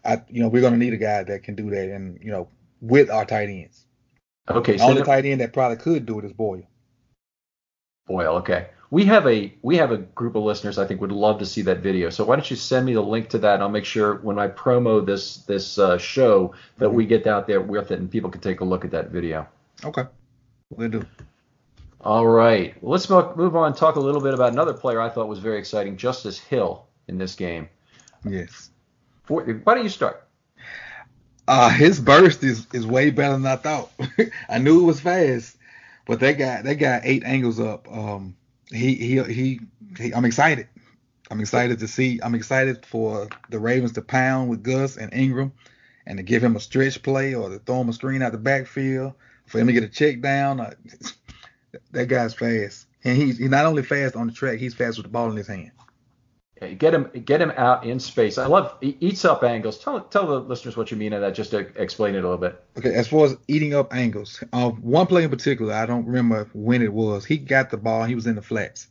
[0.07, 2.31] I, you know, we're going to need a guy that can do that, and you
[2.31, 2.47] know,
[2.81, 3.85] with our tight ends.
[4.49, 6.63] Okay, the so only tight end that probably could do it is Boyle.
[8.07, 8.69] Boyle, okay.
[8.89, 11.61] We have a we have a group of listeners I think would love to see
[11.63, 12.09] that video.
[12.09, 13.55] So why don't you send me the link to that?
[13.55, 17.47] And I'll make sure when I promo this this uh, show that we get out
[17.47, 19.45] there with it and people can take a look at that video.
[19.83, 20.05] Okay,
[20.69, 21.05] we'll do.
[21.99, 23.73] All right, well, let's move on.
[23.73, 27.17] Talk a little bit about another player I thought was very exciting, Justice Hill in
[27.17, 27.67] this game.
[28.23, 28.69] Yes.
[29.27, 30.23] Why don't you start?
[31.47, 33.91] Uh, his burst is, is way better than I thought.
[34.49, 35.55] I knew it was fast,
[36.05, 37.87] but that guy that guy eight angles up.
[37.91, 38.35] Um,
[38.69, 39.59] he, he he
[39.97, 40.13] he.
[40.13, 40.67] I'm excited.
[41.31, 42.19] I'm excited to see.
[42.21, 45.53] I'm excited for the Ravens to pound with Gus and Ingram,
[46.05, 48.37] and to give him a stretch play or to throw him a screen out the
[48.37, 49.13] backfield
[49.45, 50.59] for him to get a check down.
[50.59, 50.73] Uh,
[51.91, 54.59] that guy's fast, and he's he's not only fast on the track.
[54.59, 55.71] He's fast with the ball in his hand.
[56.59, 58.37] Get him, get him out in space.
[58.37, 59.77] I love eats up angles.
[59.77, 62.37] Tell tell the listeners what you mean by that, just to explain it a little
[62.37, 62.63] bit.
[62.77, 66.49] Okay, as far as eating up angles, uh, one play in particular, I don't remember
[66.53, 67.25] when it was.
[67.25, 68.87] He got the ball, he was in the flats,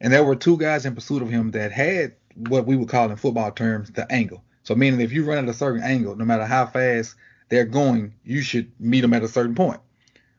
[0.00, 3.10] and there were two guys in pursuit of him that had what we would call
[3.10, 4.42] in football terms the angle.
[4.62, 7.16] So meaning if you run at a certain angle, no matter how fast
[7.50, 9.80] they're going, you should meet them at a certain point.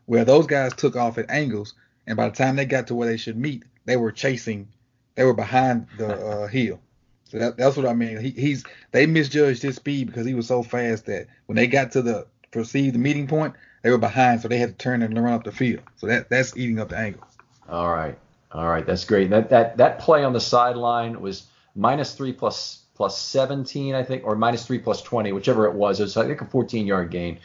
[0.07, 1.76] Where those guys took off at angles,
[2.07, 4.68] and by the time they got to where they should meet, they were chasing
[5.16, 6.80] they were behind the uh, hill.
[7.26, 8.20] So that, that's what I mean.
[8.20, 11.91] He, he's they misjudged his speed because he was so fast that when they got
[11.93, 15.34] to the perceived meeting point, they were behind, so they had to turn and run
[15.34, 15.82] up the field.
[15.97, 17.24] So that that's eating up the angle.
[17.68, 18.18] All right,
[18.51, 19.30] all right, that's great.
[19.32, 24.24] That that that play on the sideline was minus three plus plus 17, I think,
[24.26, 25.99] or minus three plus 20, whichever it was.
[25.99, 27.39] It was I think a 14 yard gain.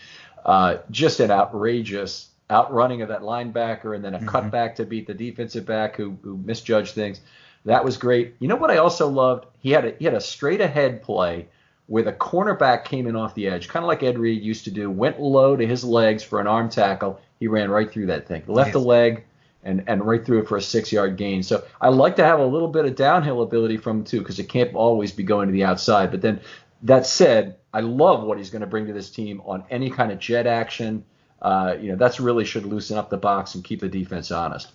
[0.44, 4.28] Uh, just an outrageous outrunning of that linebacker and then a mm-hmm.
[4.28, 7.20] cutback to beat the defensive back who, who misjudged things.
[7.64, 8.34] That was great.
[8.38, 9.46] You know what I also loved?
[9.61, 11.48] He had a, he had a straight ahead play
[11.86, 14.70] where the cornerback came in off the edge, kind of like Ed Reed used to
[14.70, 17.20] do, went low to his legs for an arm tackle.
[17.40, 18.74] He ran right through that thing, left yes.
[18.74, 19.24] the leg,
[19.64, 21.42] and, and right through it for a six yard gain.
[21.42, 24.38] So I like to have a little bit of downhill ability from him too, because
[24.38, 26.11] it can't always be going to the outside.
[26.11, 26.40] But then
[26.84, 30.12] that said, I love what he's going to bring to this team on any kind
[30.12, 31.04] of jet action.
[31.42, 34.70] Uh, you know, that's really should loosen up the box and keep the defense honest.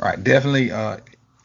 [0.00, 0.70] All right, definitely.
[0.70, 0.98] Uh,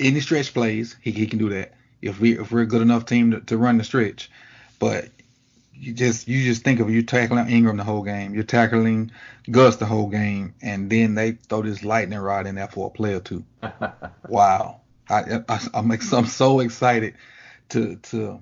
[0.04, 1.74] any stretch plays, he, he can do that.
[2.02, 4.30] If we if we're a good enough team to, to run the stretch,
[4.78, 5.10] but
[5.74, 9.12] you just you just think of you tackling Ingram the whole game, you're tackling
[9.50, 12.90] Gus the whole game, and then they throw this lightning rod in there for a
[12.90, 13.44] play or two.
[14.28, 17.16] wow, I, I I'm I'm so excited
[17.70, 18.42] to to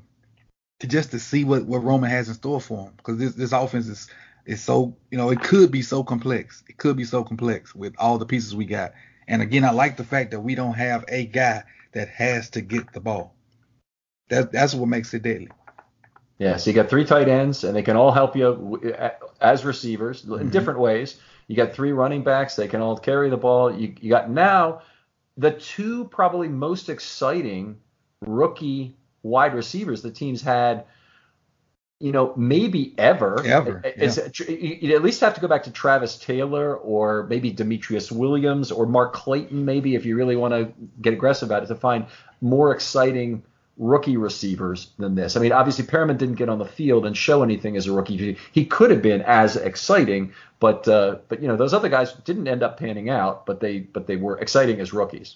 [0.80, 3.52] to just to see what what Roman has in store for him because this this
[3.52, 4.08] offense is
[4.46, 6.64] is so you know it could be so complex.
[6.68, 8.94] It could be so complex with all the pieces we got.
[9.28, 11.64] And again, I like the fact that we don't have a guy
[11.94, 13.36] that has to get the ball.
[14.30, 15.50] That that's what makes it deadly.
[16.38, 18.96] Yeah, so you got three tight ends, and they can all help you
[19.40, 20.50] as receivers in mm-hmm.
[20.50, 21.20] different ways.
[21.48, 23.76] You got three running backs; they can all carry the ball.
[23.76, 24.82] You, you got now
[25.38, 27.78] the two probably most exciting
[28.22, 30.86] rookie wide receivers the teams had
[32.02, 33.44] you know, maybe ever.
[33.46, 33.82] Ever.
[33.96, 34.50] Is yeah.
[34.50, 38.86] you at least have to go back to Travis Taylor or maybe Demetrius Williams or
[38.88, 42.08] Mark Clayton, maybe if you really want to get aggressive about it, to find
[42.42, 43.44] more exciting
[43.78, 45.38] rookie receivers than this.
[45.38, 48.38] I mean, obviously Perriman didn't get on the field and show anything as a rookie.
[48.52, 52.48] He could have been as exciting, but uh, but you know those other guys didn't
[52.48, 55.36] end up panning out, but they but they were exciting as rookies.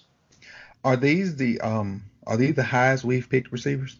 [0.84, 3.96] Are these the um are these the highest we've picked receivers?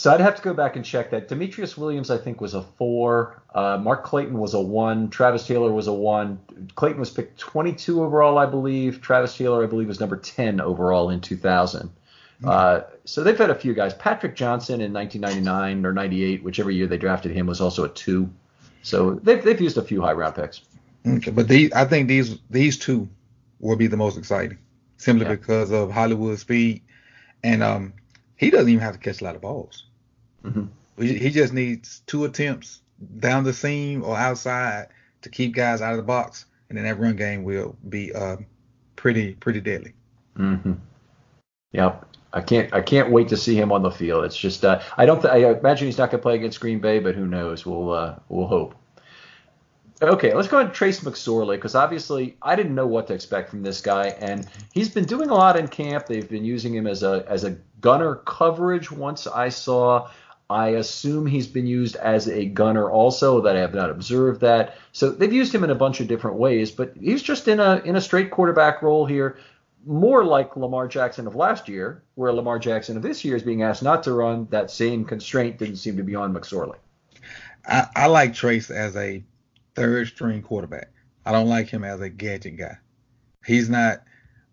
[0.00, 1.28] So I'd have to go back and check that.
[1.28, 3.42] Demetrius Williams, I think, was a four.
[3.54, 5.10] Uh, Mark Clayton was a one.
[5.10, 6.40] Travis Taylor was a one.
[6.74, 9.02] Clayton was picked 22 overall, I believe.
[9.02, 11.82] Travis Taylor, I believe, was number 10 overall in 2000.
[11.82, 12.48] Mm-hmm.
[12.48, 13.92] Uh, so they've had a few guys.
[13.92, 18.30] Patrick Johnson in 1999 or 98, whichever year they drafted him, was also a two.
[18.80, 20.62] So they've, they've used a few high round picks.
[21.06, 23.06] Okay, but these, I think these these two
[23.58, 24.56] will be the most exciting,
[24.96, 25.32] simply yeah.
[25.32, 26.80] because of Hollywood speed
[27.42, 27.92] and um,
[28.38, 29.84] he doesn't even have to catch a lot of balls.
[30.44, 31.02] Mm-hmm.
[31.02, 32.82] He just needs two attempts
[33.18, 34.88] down the seam or outside
[35.22, 38.36] to keep guys out of the box, and then that run game will be uh,
[38.96, 39.94] pretty pretty deadly.
[40.36, 40.74] Mm-hmm.
[41.72, 42.06] Yep.
[42.32, 44.24] I can't I can't wait to see him on the field.
[44.24, 46.80] It's just uh, I don't th- I imagine he's not going to play against Green
[46.80, 47.66] Bay, but who knows?
[47.66, 48.74] We'll uh, we'll hope.
[50.02, 53.50] Okay, let's go ahead and Trace McSorley because obviously I didn't know what to expect
[53.50, 56.06] from this guy, and he's been doing a lot in camp.
[56.06, 58.90] They've been using him as a as a gunner coverage.
[58.90, 60.08] Once I saw,
[60.50, 63.40] I assume he's been used as a gunner also.
[63.40, 64.76] That I have not observed that.
[64.90, 67.76] So they've used him in a bunch of different ways, but he's just in a
[67.84, 69.38] in a straight quarterback role here,
[69.86, 73.62] more like Lamar Jackson of last year, where Lamar Jackson of this year is being
[73.62, 74.48] asked not to run.
[74.50, 76.78] That same constraint didn't seem to be on McSorley.
[77.64, 79.22] I, I like Trace as a
[79.76, 80.90] third string quarterback.
[81.24, 82.76] I don't like him as a gadget guy.
[83.46, 84.02] He's not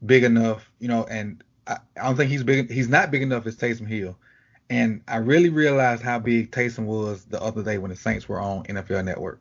[0.06, 2.72] big enough, you know, and I, I don't think he's big.
[2.72, 4.16] He's not big enough as Taysom Hill.
[4.70, 8.39] And I really realized how big Taysom was the other day when the Saints were
[8.39, 9.39] on NFL Network.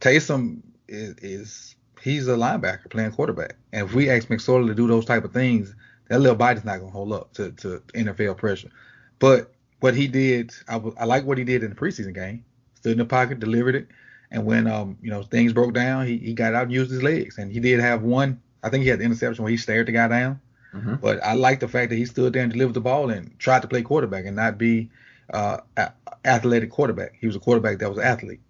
[0.00, 4.86] Taysom is, is he's a linebacker playing quarterback, and if we ask McSorley to do
[4.86, 5.74] those type of things,
[6.08, 8.70] that little body's not gonna hold up to, to NFL pressure.
[9.18, 12.44] But what he did, I, I like what he did in the preseason game.
[12.74, 13.88] Stood in the pocket, delivered it,
[14.30, 17.02] and when um you know things broke down, he, he got out and used his
[17.02, 17.38] legs.
[17.38, 18.40] And he did have one.
[18.62, 20.40] I think he had the interception where he stared the guy down.
[20.74, 20.94] Mm-hmm.
[20.96, 23.62] But I like the fact that he stood there and delivered the ball and tried
[23.62, 24.90] to play quarterback and not be
[25.32, 25.92] uh a-
[26.24, 27.14] athletic quarterback.
[27.20, 28.40] He was a quarterback that was an athlete.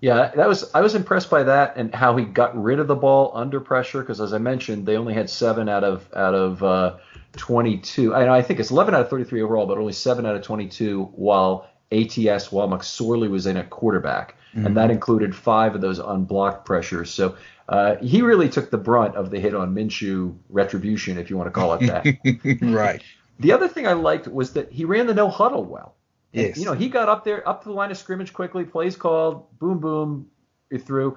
[0.00, 2.94] Yeah, that was I was impressed by that and how he got rid of the
[2.94, 6.62] ball under pressure because as I mentioned, they only had seven out of out of
[6.62, 6.96] uh,
[7.36, 8.14] 22.
[8.14, 11.04] I, I think it's 11 out of 33 overall, but only seven out of 22
[11.14, 14.66] while ATS while McSorley was in at quarterback mm-hmm.
[14.66, 17.10] and that included five of those unblocked pressures.
[17.10, 17.36] So
[17.68, 21.48] uh, he really took the brunt of the hit on Minshew retribution, if you want
[21.48, 22.58] to call it that.
[22.62, 23.02] right.
[23.40, 25.96] The other thing I liked was that he ran the no huddle well.
[26.32, 26.48] Yes.
[26.48, 28.96] And, you know, he got up there, up to the line of scrimmage quickly, plays
[28.96, 30.26] called, boom, boom,
[30.70, 31.16] he threw.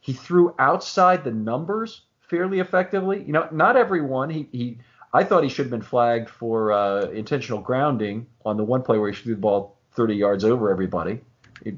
[0.00, 3.22] He threw outside the numbers fairly effectively.
[3.22, 4.30] You know, not everyone.
[4.30, 4.78] He, he
[5.12, 8.98] I thought he should have been flagged for uh, intentional grounding on the one play
[8.98, 11.20] where he threw the ball 30 yards over everybody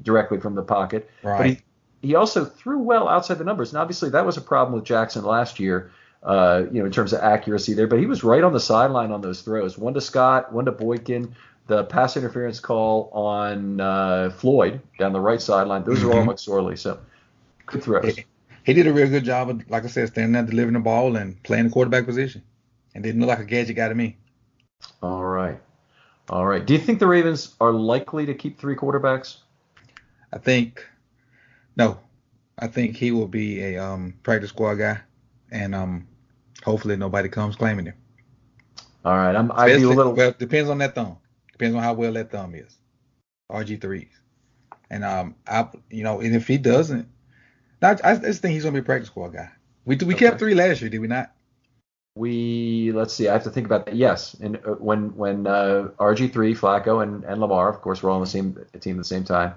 [0.03, 1.09] directly from the pocket.
[1.23, 1.37] Right.
[1.37, 1.57] But he,
[2.01, 5.23] he also threw well outside the numbers, and obviously that was a problem with Jackson
[5.23, 5.91] last year.
[6.23, 9.11] Uh, you know, in terms of accuracy there, but he was right on the sideline
[9.11, 9.77] on those throws.
[9.77, 11.35] One to Scott, one to Boykin.
[11.67, 15.83] The pass interference call on uh, Floyd down the right sideline.
[15.83, 16.09] Those mm-hmm.
[16.09, 16.29] are all mm-hmm.
[16.31, 16.77] McSorley.
[16.77, 16.99] So
[17.67, 18.15] good throws.
[18.15, 18.25] He,
[18.63, 21.15] he, did a real good job of, like I said, standing there delivering the ball
[21.15, 22.41] and playing the quarterback position,
[22.95, 24.17] and didn't look like a gadget guy to me.
[25.03, 25.59] All right,
[26.29, 26.65] all right.
[26.65, 29.37] Do you think the Ravens are likely to keep three quarterbacks?
[30.33, 30.85] I think
[31.75, 31.99] no.
[32.59, 34.99] I think he will be a um, practice squad guy,
[35.51, 36.07] and um,
[36.63, 37.93] hopefully nobody comes claiming him.
[39.05, 39.51] All right, I'm.
[39.53, 40.13] I do a little.
[40.13, 41.17] Well, depends on that thumb.
[41.51, 42.75] Depends on how well that thumb is.
[43.49, 44.09] RG threes,
[44.89, 47.07] and um, I, you know, and if he doesn't,
[47.81, 49.49] I, I just think he's gonna be a practice squad guy.
[49.85, 50.25] We we okay.
[50.25, 51.31] kept three last year, did we not?
[52.17, 53.27] We let's see.
[53.27, 53.95] I have to think about that.
[53.95, 58.09] Yes, and uh, when when uh, RG three, Flacco, and, and Lamar, of course, we're
[58.09, 59.53] all on the same team at the same time.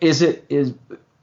[0.00, 0.72] Is it is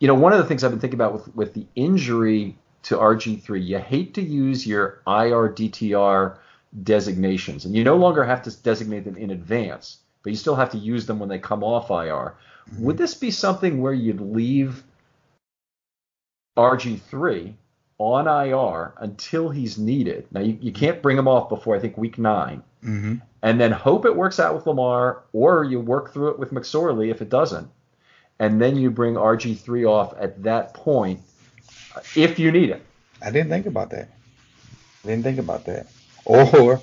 [0.01, 2.97] you know, one of the things I've been thinking about with, with the injury to
[2.97, 6.37] RG3, you hate to use your IR DTR
[6.83, 10.71] designations, and you no longer have to designate them in advance, but you still have
[10.71, 12.35] to use them when they come off IR.
[12.71, 12.83] Mm-hmm.
[12.83, 14.83] Would this be something where you'd leave
[16.57, 17.53] RG3
[18.01, 20.27] on IR until he's needed?
[20.31, 23.15] Now, you, you can't bring him off before I think week 9 mm-hmm.
[23.41, 27.11] and then hope it works out with Lamar, or you work through it with McSorley
[27.11, 27.69] if it doesn't
[28.41, 31.21] and then you bring RG3 off at that point
[32.15, 32.81] if you need it.
[33.21, 34.09] I didn't think about that.
[35.03, 35.85] I didn't think about that.
[36.25, 36.81] Or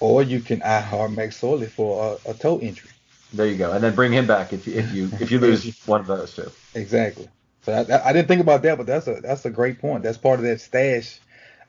[0.00, 2.90] or you can IR McSorley for a, a, toe injury.
[3.34, 5.78] There you go, and then bring him back if you if you if you lose
[5.86, 6.50] one of those two.
[6.74, 7.28] Exactly.
[7.64, 10.02] So I, I, didn't think about that, but that's a that's a great point.
[10.02, 11.18] That's part of that stash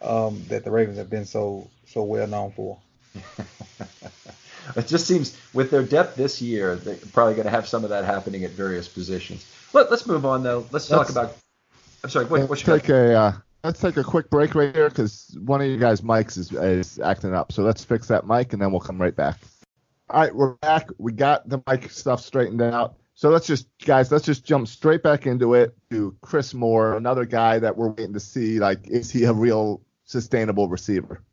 [0.01, 2.77] um, that the Ravens have been so so well known for.
[4.75, 7.91] It just seems with their depth this year, they're probably going to have some of
[7.91, 9.45] that happening at various positions.
[9.73, 10.65] Let, us move on though.
[10.71, 11.37] Let's, let's talk about.
[12.03, 12.25] I'm sorry.
[12.25, 13.33] Wait, let's take a uh,
[13.63, 16.99] let's take a quick break right here because one of you guys' mics is, is
[16.99, 17.51] acting up.
[17.51, 19.39] So let's fix that mic and then we'll come right back.
[20.09, 20.89] All right, we're back.
[20.97, 22.95] We got the mic stuff straightened out.
[23.15, 27.23] So let's just, guys, let's just jump straight back into it to Chris Moore, another
[27.23, 28.59] guy that we're waiting to see.
[28.59, 31.23] Like, is he a real sustainable receiver?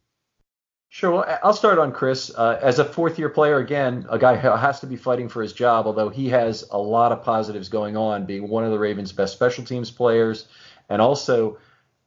[0.91, 1.11] Sure.
[1.11, 2.31] Well, I'll start on Chris.
[2.33, 5.43] Uh, as a fourth year player, again, a guy who has to be fighting for
[5.43, 8.79] his job, although he has a lot of positives going on, being one of the
[8.79, 10.47] Ravens' best special teams players.
[10.89, 11.59] And also,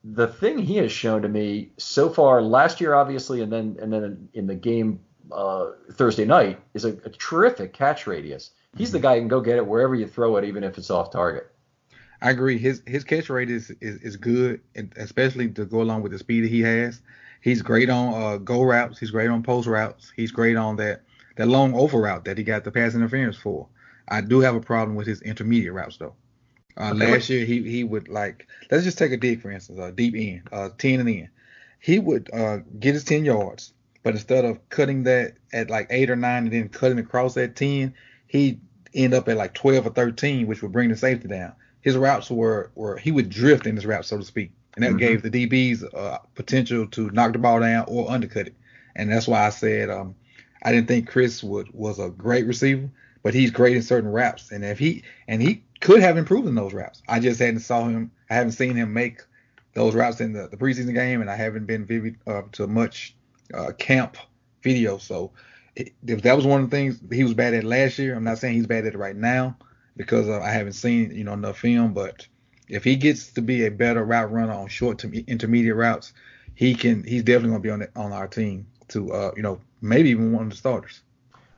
[0.04, 3.92] the thing he has shown to me so far last year, obviously, and then and
[3.92, 5.00] then in the game
[5.32, 8.52] uh, Thursday night, is a, a, terrific catch radius.
[8.78, 10.90] He's the guy who can go get it wherever you throw it, even if it's
[10.90, 11.50] off target.
[12.22, 12.58] I agree.
[12.58, 14.62] His his catch rate is, is, is good,
[14.98, 17.02] especially to go along with the speed that he has.
[17.42, 19.00] He's great on uh, go routes.
[19.00, 20.12] He's great on post routes.
[20.16, 21.04] He's great on that
[21.38, 23.68] that long over route that he got the pass interference for.
[24.08, 26.16] I do have a problem with his intermediate routes though.
[26.78, 27.12] Uh, okay.
[27.12, 30.16] Last year he he would like let's just take a dig for instance, a deep
[30.16, 31.30] end, uh, ten and in.
[31.80, 33.74] He would uh, get his ten yards,
[34.04, 37.56] but instead of cutting that at like eight or nine and then cutting across that
[37.56, 37.94] ten,
[38.28, 38.60] he
[38.94, 41.54] end up at like twelve or thirteen, which would bring the safety down.
[41.82, 44.90] His routes were were he would drift in his route, so to speak and that
[44.90, 44.98] mm-hmm.
[44.98, 48.56] gave the DBs uh, potential to knock the ball down or undercut it.
[48.96, 50.16] And that's why I said um,
[50.64, 52.90] I didn't think Chris would was a great receiver,
[53.24, 54.52] but he's great in certain routes.
[54.52, 57.02] And if he and he could have improved in those routes.
[57.08, 58.12] I just hadn't saw him.
[58.30, 59.22] I haven't seen him make
[59.74, 63.16] those routes in the, the preseason game, and I haven't been vivid uh, to much
[63.54, 64.18] uh, camp
[64.62, 64.98] video.
[64.98, 65.32] So
[65.76, 68.38] if that was one of the things he was bad at last year, I'm not
[68.38, 69.58] saying he's bad at it right now
[69.98, 72.28] because I haven't seen you know enough film, but
[72.68, 76.14] if he gets to be a better route runner on short to intermediate routes,
[76.56, 77.04] he can.
[77.04, 80.10] He's definitely going to be on the, on our team to, uh, you know, maybe
[80.10, 81.02] even one of the starters.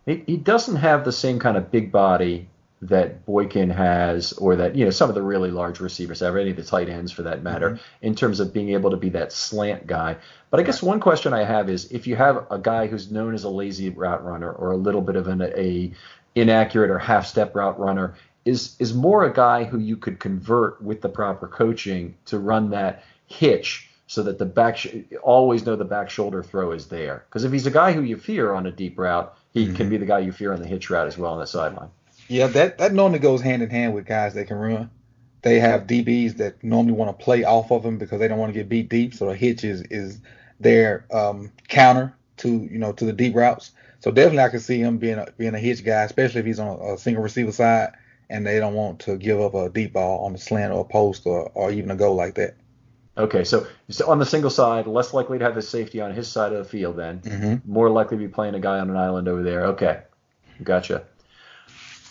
[0.05, 2.49] He, he doesn't have the same kind of big body
[2.81, 6.51] that Boykin has, or that you know some of the really large receivers have, any
[6.51, 8.05] of the tight ends for that matter, mm-hmm.
[8.05, 10.17] in terms of being able to be that slant guy.
[10.49, 13.33] But I guess one question I have is if you have a guy who's known
[13.33, 15.91] as a lazy route runner or a little bit of an a
[16.35, 18.15] inaccurate or half step route runner,
[18.45, 22.69] is is more a guy who you could convert with the proper coaching to run
[22.69, 27.25] that hitch so that the back sh- always know the back shoulder throw is there.
[27.27, 29.75] Because if he's a guy who you fear on a deep route, he mm-hmm.
[29.75, 31.89] can be the guy you fear on the hitch route as well on the sideline.
[32.27, 34.89] Yeah, that that normally goes hand in hand with guys that can run.
[35.43, 38.53] They have DBs that normally want to play off of them because they don't want
[38.53, 39.13] to get beat deep.
[39.13, 40.19] So a hitch is is
[40.59, 43.71] their um, counter to you know to the deep routes.
[43.99, 46.59] So definitely I can see him being a being a hitch guy, especially if he's
[46.59, 47.93] on a single receiver side
[48.29, 50.85] and they don't want to give up a deep ball on the slant or a
[50.85, 52.55] post or, or even a goal like that.
[53.17, 56.27] Okay, so, so on the single side, less likely to have his safety on his
[56.27, 56.97] side of the field.
[56.97, 57.71] Then Mm-hmm.
[57.71, 59.65] more likely to be playing a guy on an island over there.
[59.67, 60.01] Okay,
[60.61, 61.03] gotcha.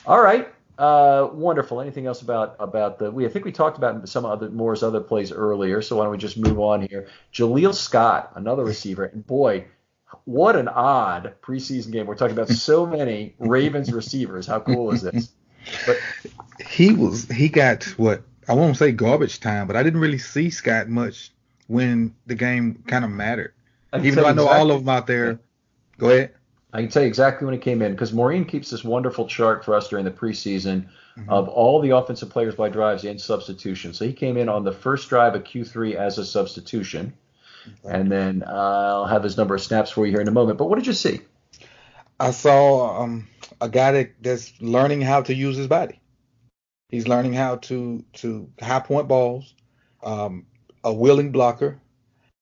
[0.07, 0.49] All right,
[0.79, 1.81] uh, wonderful.
[1.81, 3.11] Anything else about about the?
[3.11, 5.83] We I think we talked about some other Moore's other plays earlier.
[5.83, 7.09] So why don't we just move on here?
[7.33, 9.67] Jaleel Scott, another receiver, and boy,
[10.25, 12.07] what an odd preseason game.
[12.07, 14.47] We're talking about so many Ravens receivers.
[14.47, 15.31] How cool is this?
[15.87, 15.99] But
[16.69, 20.51] He was he got what I won't say garbage time, but I didn't really see
[20.51, 21.33] Scott much
[21.67, 23.55] when the game kind of mattered.
[23.95, 25.41] Even though I know you all of them out there.
[25.99, 26.35] Go ahead.
[26.73, 29.65] I can tell you exactly when it came in because Maureen keeps this wonderful chart
[29.65, 30.89] for us during the preseason
[31.29, 33.97] of all the offensive players by drives and substitutions.
[33.99, 37.15] So he came in on the first drive of Q3 as a substitution,
[37.85, 40.59] and then uh, I'll have his number of snaps for you here in a moment.
[40.59, 41.21] But what did you see?
[42.21, 43.29] I saw um,
[43.61, 46.01] a guy that, that's learning how to use his body.
[46.89, 49.55] He's learning how to to high point balls,
[50.03, 50.47] um,
[50.85, 51.81] a willing blocker,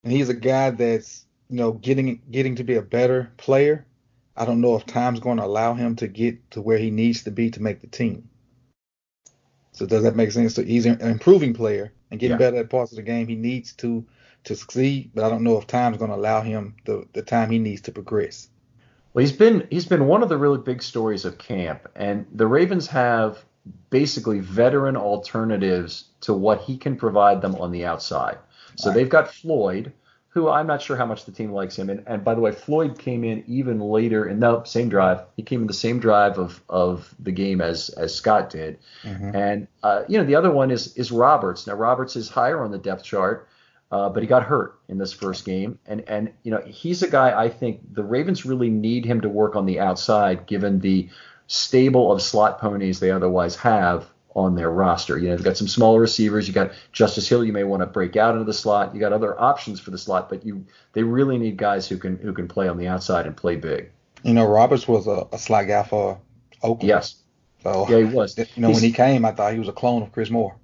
[0.03, 3.85] and he's a guy that's you know getting getting to be a better player.
[4.35, 7.23] I don't know if time's going to allow him to get to where he needs
[7.23, 8.29] to be to make the team.
[9.71, 10.55] So does that make sense?
[10.55, 12.49] So he's an improving player and getting Yeah.
[12.49, 14.05] better at parts of the game he needs to
[14.45, 17.49] to succeed, but I don't know if time's going to allow him the the time
[17.49, 18.47] he needs to progress.
[19.13, 22.45] Well, he's been he's been one of the really big stories of camp, and the
[22.47, 23.43] Ravens have
[23.89, 28.37] basically veteran alternatives to what he can provide them on the outside.
[28.75, 29.93] So they've got Floyd,
[30.35, 31.89] who I'm not sure how much the team likes him.
[31.89, 35.21] And, and by the way, Floyd came in even later in the same drive.
[35.37, 38.77] He came in the same drive of, of the game as as Scott did.
[39.33, 41.65] And uh, you know the other one is is Roberts.
[41.65, 43.47] Now Roberts is higher on the depth chart.
[43.91, 47.09] Uh, but he got hurt in this first game, and and you know he's a
[47.09, 51.07] guy I think the Ravens really need him to work on the outside, given the
[51.47, 55.17] stable of slot ponies they otherwise have on their roster.
[55.17, 56.47] You know, they've got some smaller receivers.
[56.47, 57.43] You got Justice Hill.
[57.45, 58.93] You may want to break out into the slot.
[58.93, 62.17] You got other options for the slot, but you they really need guys who can
[62.17, 63.91] who can play on the outside and play big.
[64.23, 66.19] You know, Roberts was a, a slot guy for
[66.61, 66.87] Oakland.
[66.89, 67.15] Yes,
[67.63, 68.37] So yeah, he was.
[68.37, 70.55] you know, He's- when he came, I thought he was a clone of Chris Moore.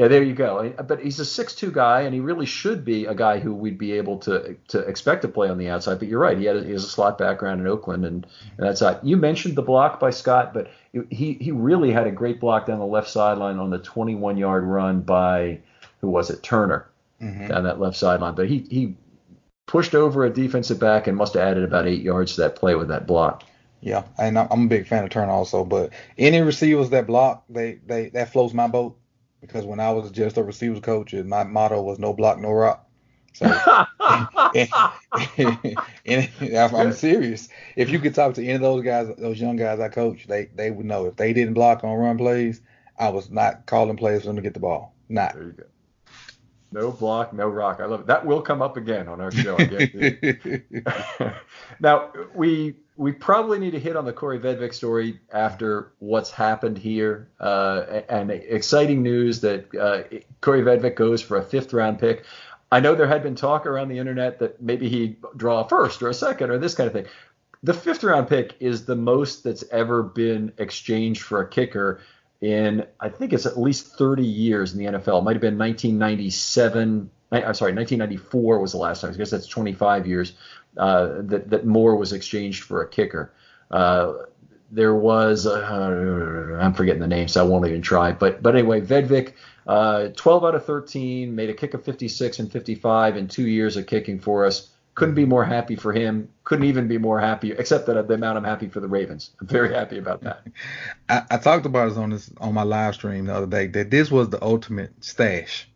[0.00, 0.72] Yeah, there you go.
[0.88, 3.92] But he's a six-two guy, and he really should be a guy who we'd be
[3.92, 5.98] able to to expect to play on the outside.
[5.98, 8.26] But you're right; he, had a, he has a slot background in Oakland, and,
[8.56, 9.04] and that's that.
[9.04, 10.70] You mentioned the block by Scott, but
[11.10, 15.02] he he really had a great block down the left sideline on the 21-yard run
[15.02, 15.60] by
[16.00, 16.88] who was it Turner
[17.20, 17.48] mm-hmm.
[17.48, 18.34] down that left sideline.
[18.34, 18.96] But he he
[19.66, 22.74] pushed over a defensive back and must have added about eight yards to that play
[22.74, 23.44] with that block.
[23.82, 25.62] Yeah, and I'm I'm a big fan of Turner also.
[25.62, 28.96] But any receivers that block, they they that floats my boat
[29.40, 32.86] because when I was just a receivers coach, my motto was no block, no rock.
[33.32, 33.46] So
[36.04, 37.48] and I'm I'm serious.
[37.76, 40.46] If you could talk to any of those guys, those young guys I coach, they
[40.54, 42.60] they would know if they didn't block on run plays,
[42.98, 44.94] I was not calling plays for them to get the ball.
[45.08, 45.34] Not.
[45.34, 45.64] There you go.
[46.72, 47.80] No block, no rock.
[47.80, 48.06] I love it.
[48.06, 49.56] That will come up again on our show.
[49.56, 50.82] I guarantee you.
[51.80, 56.76] now we we probably need to hit on the Kaare Vedvik story after what's happened
[56.76, 60.02] here, uh, and exciting news that uh,
[60.42, 62.26] Kaare Vedvik goes for a fifth round pick.
[62.70, 66.02] I know there had been talk around the internet that maybe he'd draw a first
[66.02, 67.06] or a second or this kind of thing.
[67.62, 72.02] The fifth round pick is the most that's ever been exchanged for a kicker
[72.42, 75.20] in I think it's at least 30 years in the NFL.
[75.20, 77.10] It might have been 1997.
[77.32, 79.12] I'm sorry, 1994 was the last time.
[79.12, 80.32] I guess that's 25 years
[80.76, 83.32] uh, that that more was exchanged for a kicker.
[83.70, 84.14] Uh,
[84.70, 88.12] there was uh, I'm forgetting the name, so I won't even try.
[88.12, 89.34] But but anyway, Vedvik,
[89.66, 93.76] uh, 12 out of 13, made a kick of 56 and 55 in two years
[93.76, 94.70] of kicking for us.
[94.96, 96.28] Couldn't be more happy for him.
[96.44, 99.30] Couldn't even be more happy, except that the amount I'm happy for the Ravens.
[99.40, 100.42] I'm very happy about that.
[101.08, 103.90] I, I talked about this on this on my live stream the other day that
[103.90, 105.69] this was the ultimate stash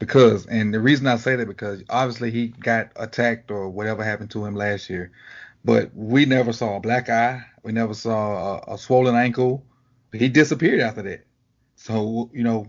[0.00, 4.32] because and the reason I say that because obviously he got attacked or whatever happened
[4.32, 5.12] to him last year,
[5.64, 9.64] but we never saw a black eye, we never saw a, a swollen ankle.
[10.12, 11.24] He disappeared after that.
[11.76, 12.66] So you know,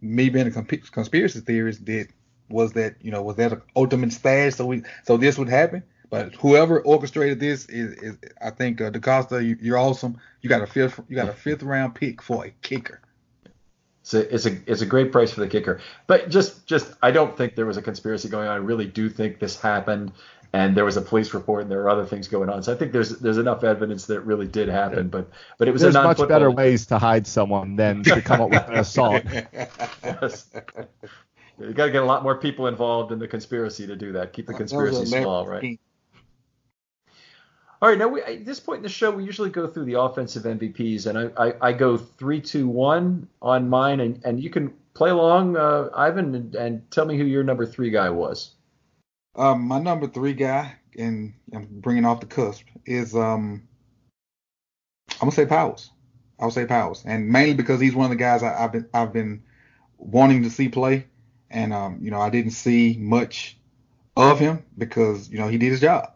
[0.00, 2.12] me being a conspiracy theorist, did
[2.48, 4.54] was that you know was that an ultimate stash?
[4.54, 5.82] So we so this would happen.
[6.08, 10.18] But whoever orchestrated this is, is I think uh, DeCosta, you, you're awesome.
[10.40, 13.00] You got a fifth, you got a fifth round pick for a kicker.
[14.06, 15.80] It's a, it's a it's a great price for the kicker.
[16.06, 18.54] But just just I don't think there was a conspiracy going on.
[18.54, 20.12] I really do think this happened,
[20.52, 22.62] and there was a police report, and there are other things going on.
[22.62, 25.08] So I think there's there's enough evidence that it really did happen.
[25.08, 25.28] But
[25.58, 28.50] but it was There's a much better ways to hide someone than to come up
[28.50, 29.24] with an assault.
[30.04, 30.46] Yes.
[31.58, 34.32] You got to get a lot more people involved in the conspiracy to do that.
[34.32, 35.80] Keep the conspiracy small, right?
[37.82, 40.00] All right, now we, at this point in the show, we usually go through the
[40.00, 44.48] offensive MVPs, and I, I, I go three, two, one on mine, and, and you
[44.48, 48.52] can play along, uh, Ivan, and, and, tell me who your number three guy was.
[49.34, 53.68] Um, my number three guy, and I'm bringing off the cusp, is um,
[55.12, 55.90] I'm gonna say Powers.
[56.40, 59.12] I'll say Powers, and mainly because he's one of the guys I, have been I've
[59.12, 59.42] been
[59.98, 61.06] wanting to see play,
[61.50, 63.58] and um, you know I didn't see much
[64.16, 66.15] of him because you know he did his job,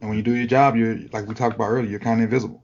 [0.00, 2.24] and when you do your job, you're like we talked about earlier, you're kind of
[2.24, 2.62] invisible.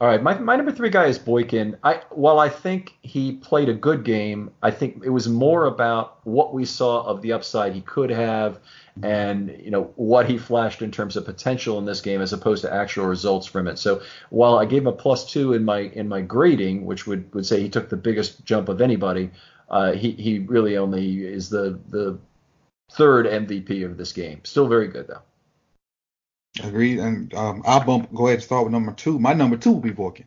[0.00, 1.76] All right, my, my number three guy is Boykin.
[1.82, 6.24] I while I think he played a good game, I think it was more about
[6.24, 8.60] what we saw of the upside he could have,
[9.02, 12.62] and you know what he flashed in terms of potential in this game as opposed
[12.62, 13.76] to actual results from it.
[13.76, 17.34] So while I gave him a plus two in my in my grading, which would
[17.34, 19.32] would say he took the biggest jump of anybody,
[19.68, 22.20] uh, he he really only is the the
[22.92, 24.42] third MVP of this game.
[24.44, 25.22] Still very good though.
[26.62, 26.98] Agreed.
[26.98, 29.18] And um, I'll bump, go ahead and start with number two.
[29.18, 30.26] My number two will be Boykin,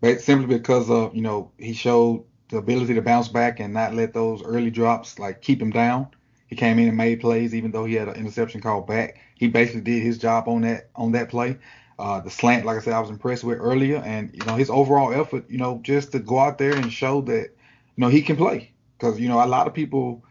[0.00, 3.94] but simply because of you know he showed the ability to bounce back and not
[3.94, 6.08] let those early drops like keep him down.
[6.48, 9.18] He came in and made plays, even though he had an interception called back.
[9.36, 11.58] He basically did his job on that on that play.
[11.98, 14.70] Uh, the slant, like I said, I was impressed with earlier, and you know his
[14.70, 18.22] overall effort, you know, just to go out there and show that you know he
[18.22, 18.72] can play.
[18.98, 20.24] Because you know a lot of people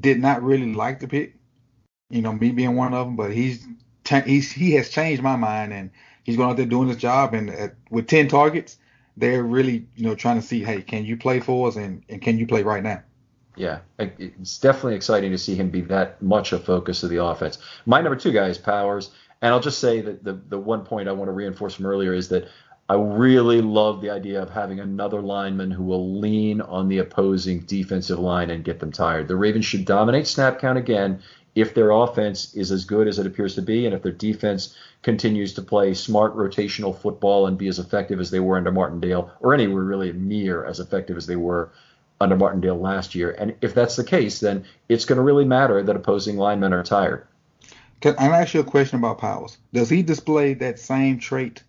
[0.00, 1.36] did not really like the pick,
[2.10, 3.66] you know, me being one of them, but he's
[4.08, 5.90] he's he has changed my mind, and
[6.22, 7.34] he's going out there doing his job.
[7.34, 8.78] And at, with ten targets,
[9.16, 12.20] they're really you know trying to see, hey, can you play for us, and, and
[12.20, 13.02] can you play right now?
[13.56, 17.58] Yeah, it's definitely exciting to see him be that much a focus of the offense.
[17.86, 21.08] My number two guy is Powers, and I'll just say that the the one point
[21.08, 22.48] I want to reinforce from earlier is that
[22.88, 27.60] I really love the idea of having another lineman who will lean on the opposing
[27.60, 29.26] defensive line and get them tired.
[29.26, 31.22] The Ravens should dominate snap count again
[31.54, 34.76] if their offense is as good as it appears to be, and if their defense
[35.02, 39.30] continues to play smart rotational football and be as effective as they were under Martindale,
[39.40, 41.70] or anywhere really near as effective as they were
[42.20, 43.30] under Martindale last year.
[43.32, 46.82] And if that's the case, then it's going to really matter that opposing linemen are
[46.82, 47.26] tired.
[48.00, 49.56] Can I ask you a question about Powers?
[49.72, 51.62] Does he display that same trait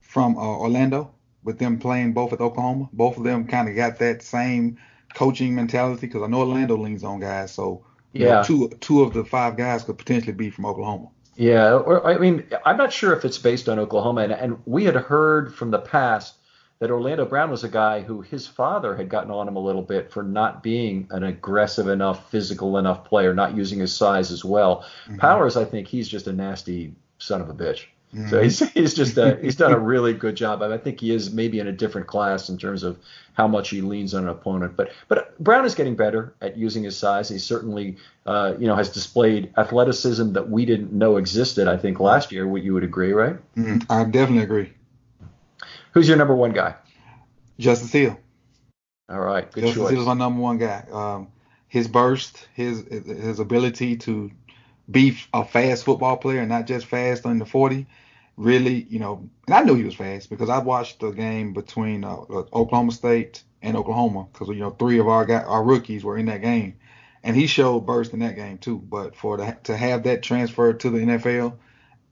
[0.00, 1.12] from uh, Orlando
[1.42, 2.88] with them playing both at Oklahoma?
[2.92, 4.78] Both of them kind of got that same
[5.14, 7.52] coaching mentality because I know Orlando leans on guys.
[7.52, 11.08] So yeah, know, two two of the five guys could potentially be from Oklahoma.
[11.36, 14.84] Yeah, or, I mean, I'm not sure if it's based on Oklahoma, and, and we
[14.84, 16.34] had heard from the past
[16.80, 19.82] that Orlando Brown was a guy who his father had gotten on him a little
[19.82, 24.44] bit for not being an aggressive enough, physical enough player, not using his size as
[24.44, 24.86] well.
[25.04, 25.16] Mm-hmm.
[25.16, 27.84] Powers, I think he's just a nasty son of a bitch.
[28.14, 28.28] Mm-hmm.
[28.28, 30.62] So he's he's just a, he's done a really good job.
[30.62, 32.98] I think he is maybe in a different class in terms of
[33.34, 34.76] how much he leans on an opponent.
[34.76, 37.28] But but Brown is getting better at using his size.
[37.28, 37.96] He certainly
[38.26, 41.68] uh, you know has displayed athleticism that we didn't know existed.
[41.68, 42.48] I think last year.
[42.48, 43.36] What you would agree, right?
[43.54, 43.90] Mm-hmm.
[43.90, 44.72] I definitely agree.
[45.92, 46.74] Who's your number one guy?
[47.58, 48.20] Justin Hill.
[49.08, 49.98] All right, good Justice choice.
[49.98, 50.84] Is my number one guy.
[50.90, 51.28] Um,
[51.68, 54.32] his burst, his his ability to
[54.90, 57.86] be a fast football player, and not just fast the 40.
[58.36, 62.04] Really, you know, and I knew he was fast because I watched the game between
[62.04, 66.04] uh, uh Oklahoma State and Oklahoma because you know three of our guys, our rookies
[66.04, 66.76] were in that game,
[67.22, 68.78] and he showed burst in that game too.
[68.78, 71.54] But for the, to have that transfer to the NFL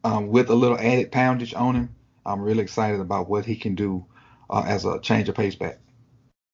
[0.05, 1.95] um, with a little added poundage on him,
[2.27, 4.05] I'm really excited about what he can do
[4.51, 5.79] uh, as a change of pace back.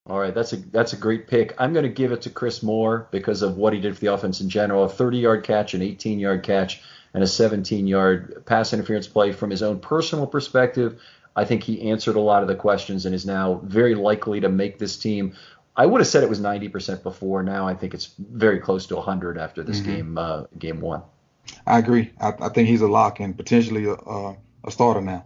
[0.07, 1.55] All right, that's a that's a great pick.
[1.59, 4.13] I'm going to give it to Chris Moore because of what he did for the
[4.13, 4.85] offense in general.
[4.85, 6.83] A 30-yard catch, an 18-yard catch,
[7.15, 11.01] and a 17-yard pass interference play from his own personal perspective.
[11.35, 14.51] I think he answered a lot of the questions and is now very likely to
[14.51, 15.35] make this team.
[15.75, 17.43] I would have said it was 90% before.
[17.43, 19.95] Now I think it's very close to 100 after this mm-hmm.
[19.97, 21.03] game uh, game one.
[21.67, 22.13] I agree.
[22.21, 23.95] I, I, think he's a lock and potentially a,
[24.65, 25.25] a starter now.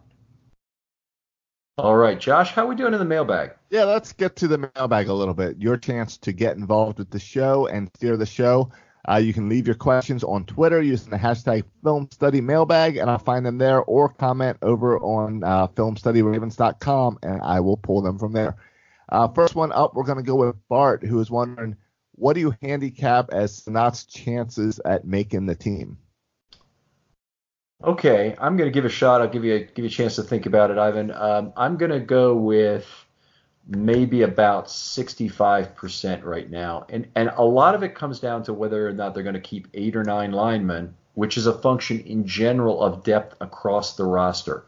[1.79, 3.53] All right, Josh, how are we doing in the mailbag?
[3.71, 5.59] Yeah, let's get to the mailbag a little bit.
[5.59, 8.73] Your chance to get involved with the show and steer the show.
[9.09, 13.09] Uh, you can leave your questions on Twitter using the hashtag Film Study Mailbag, and
[13.09, 18.19] I'll find them there, or comment over on uh, FilmStudyRavens.com, and I will pull them
[18.19, 18.57] from there.
[19.09, 21.77] Uh, first one up, we're going to go with Bart, who is wondering,
[22.17, 25.99] what do you handicap as Senat's chances at making the team?
[27.83, 29.21] Okay, I'm going to give a shot.
[29.21, 31.13] I'll give you a, give you a chance to think about it, Ivan.
[31.13, 32.87] Um, I'm going to go with
[33.69, 38.89] maybe about 65% right now, and and a lot of it comes down to whether
[38.89, 42.27] or not they're going to keep eight or nine linemen, which is a function in
[42.27, 44.67] general of depth across the roster.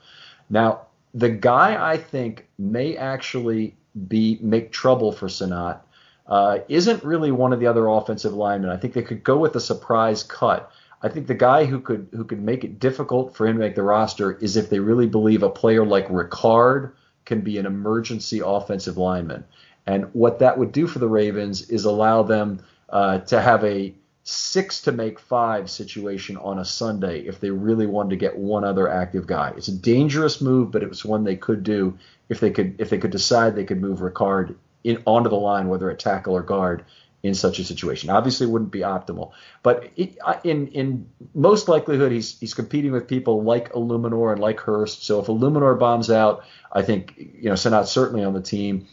[0.48, 0.82] Now,
[1.12, 5.80] the guy I think may actually be make trouble for Senat
[6.28, 8.70] uh, isn't really one of the other offensive linemen.
[8.70, 10.70] I think they could go with a surprise cut
[11.02, 13.74] I think the guy who could who could make it difficult for him to make
[13.74, 16.92] the roster is if they really believe a player like Ricard
[17.24, 19.44] can be an emergency offensive lineman.
[19.86, 23.94] And what that would do for the Ravens is allow them uh, to have a
[24.24, 28.64] six to make five situation on a Sunday if they really wanted to get one
[28.64, 29.52] other active guy.
[29.56, 31.98] It's a dangerous move, but it was one they could do
[32.28, 35.68] if they could if they could decide they could move Ricard in onto the line,
[35.68, 36.84] whether at tackle or guard,
[37.22, 38.10] in such a situation.
[38.10, 43.06] Obviously, it wouldn't be optimal, but it, in in most likelihood, he's he's competing with
[43.08, 45.04] people like Eluemunor and like Hurst.
[45.04, 48.86] So if Eluemunor bombs out, I think you know Senat's certainly on the team.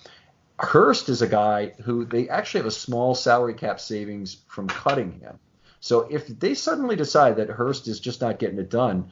[0.59, 5.19] Hurst is a guy who they actually have a small salary cap savings from cutting
[5.19, 5.39] him.
[5.79, 9.11] So if they suddenly decide that Hurst is just not getting it done,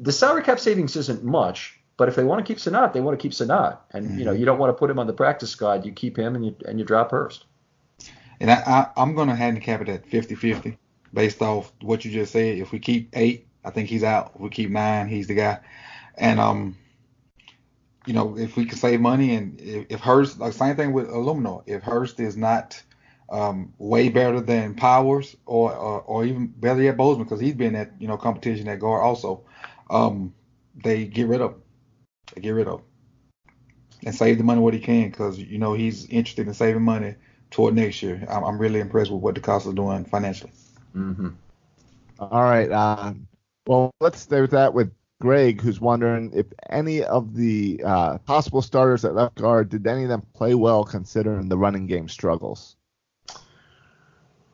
[0.00, 1.78] the salary cap savings isn't much.
[1.96, 4.18] But if they want to keep Senat, they want to keep Senat, and mm-hmm.
[4.18, 5.86] you know you don't want to put him on the practice squad.
[5.86, 7.44] You keep him and you and you drop Hurst.
[8.42, 10.76] And I, I am gonna handicap it at 50-50
[11.14, 12.58] based off what you just said.
[12.58, 14.32] If we keep eight, I think he's out.
[14.34, 15.60] If we keep nine, he's the guy.
[16.18, 16.76] And um,
[18.04, 21.08] you know, if we can save money and if, if Hurst, like same thing with
[21.08, 22.82] Eluemunor, if Hurst is not
[23.30, 27.76] um, way better than Powers or, or, or even better yet Bozeman because he's been
[27.76, 29.44] at you know competition at guard also,
[29.88, 30.34] um,
[30.82, 31.62] they get rid of him.
[32.34, 32.86] They get rid of him
[34.04, 37.14] and save the money what he can because you know he's interested in saving money
[37.52, 38.26] toward next year.
[38.28, 40.50] I'm, I'm really impressed with what the DeCosta is doing financially.
[40.96, 41.28] Mm-hmm.
[42.18, 42.70] All right.
[42.70, 43.14] Uh,
[43.66, 48.60] well, let's stay with that with Greg, who's wondering if any of the uh, possible
[48.60, 52.76] starters at left guard did any of them play well considering the running game struggles.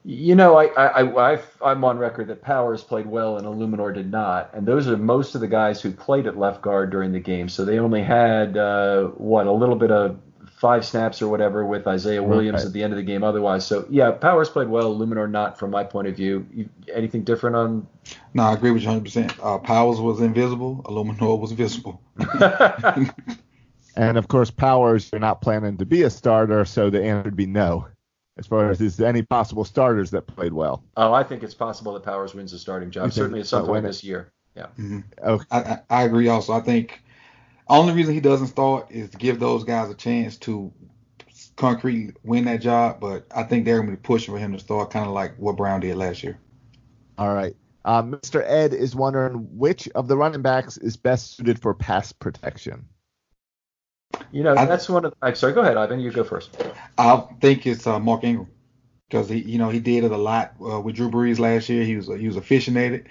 [0.05, 4.11] You know, I, I, I, I'm on record that Powers played well and Eluemunor did
[4.11, 7.21] not, and those are most of the guys who played at left guard during the
[7.21, 7.49] game.
[7.49, 10.19] So they only had uh, what a little bit of
[10.59, 12.67] five snaps or whatever with Isaiah Williams right.
[12.67, 13.23] at the end of the game.
[13.23, 14.95] Otherwise, so yeah, Powers played well.
[14.95, 16.47] Eluemunor not from my point of view.
[16.53, 17.87] You, anything different on?
[18.35, 19.01] No, I agree with you 100.
[19.01, 20.83] Uh, percent Powers was invisible.
[20.87, 22.01] Eluemunor was visible.
[23.97, 27.37] and of course, Powers, you're not planning to be a starter, so the answer would
[27.37, 27.87] be no.
[28.37, 30.85] As far as is there any possible starters that played well?
[30.97, 33.13] Oh, I think it's possible that Powers wins the starting job.
[33.13, 34.33] Certainly at some point this year.
[34.57, 34.67] Yeah.
[34.79, 35.01] Mm-hmm.
[35.23, 35.45] Okay.
[35.51, 36.29] I, I agree.
[36.29, 37.03] Also, I think
[37.69, 40.73] only reason he doesn't start is to give those guys a chance to
[41.57, 43.01] concrete win that job.
[43.01, 45.37] But I think they're going to be pushing for him to start, kind of like
[45.37, 46.39] what Brown did last year.
[47.19, 47.55] All right.
[47.85, 48.43] Uh, Mr.
[48.45, 52.87] Ed is wondering which of the running backs is best suited for pass protection.
[54.33, 55.15] You know, that's I, one of.
[55.23, 55.53] I'm sorry.
[55.53, 56.01] Go ahead, Ivan.
[56.01, 56.57] You go first.
[56.97, 58.49] I think it's uh, Mark Ingram
[59.09, 61.85] because he, you know, he did it a lot uh, with Drew Brees last year.
[61.85, 63.07] He was he was efficient at it.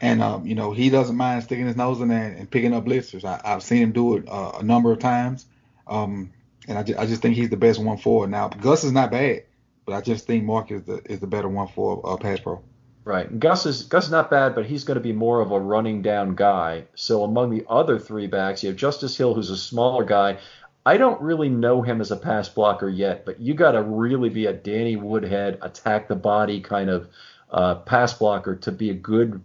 [0.00, 2.84] And um, you know, he doesn't mind sticking his nose in there and picking up
[2.84, 3.24] blitzers.
[3.24, 5.46] I, have seen him do it uh, a number of times.
[5.86, 6.32] Um,
[6.68, 8.26] and I, ju- I just think he's the best one for.
[8.26, 9.44] Now, Gus is not bad,
[9.84, 12.62] but I just think Mark is the is the better one for uh, pass pro.
[13.04, 13.40] Right.
[13.40, 16.02] Gus is Gus is not bad, but he's going to be more of a running
[16.02, 16.84] down guy.
[16.94, 20.38] So among the other three backs, you have Justice Hill, who's a smaller guy.
[20.84, 24.28] I don't really know him as a pass blocker yet, but you got to really
[24.28, 27.08] be a Danny Woodhead, attack the body kind of
[27.50, 29.40] uh, pass blocker to be a good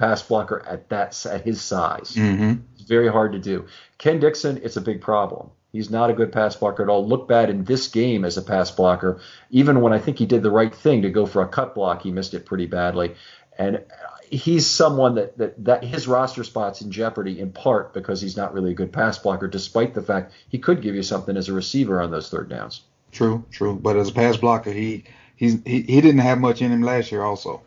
[0.00, 2.14] pass blocker at that at his size.
[2.14, 2.62] Mm-hmm.
[2.74, 3.66] It's very hard to do.
[3.98, 5.50] Ken Dixon, it's a big problem.
[5.72, 7.06] He's not a good pass blocker at all.
[7.06, 9.20] Look bad in this game as a pass blocker.
[9.50, 12.02] Even when I think he did the right thing to go for a cut block,
[12.02, 13.14] he missed it pretty badly.
[13.56, 13.84] And
[14.30, 18.54] he's someone that, that, that his roster spot's in jeopardy in part because he's not
[18.54, 21.52] really a good pass blocker, despite the fact he could give you something as a
[21.52, 22.82] receiver on those third downs.
[23.12, 23.74] True, true.
[23.74, 25.04] But as a pass blocker, he
[25.36, 27.62] he's he, he didn't have much in him last year also.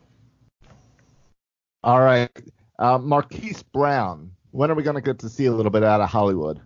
[1.83, 2.29] All right.
[2.79, 4.31] Uh, Marquise Brown.
[4.51, 6.61] When are we going to get to see a little bit out of Hollywood?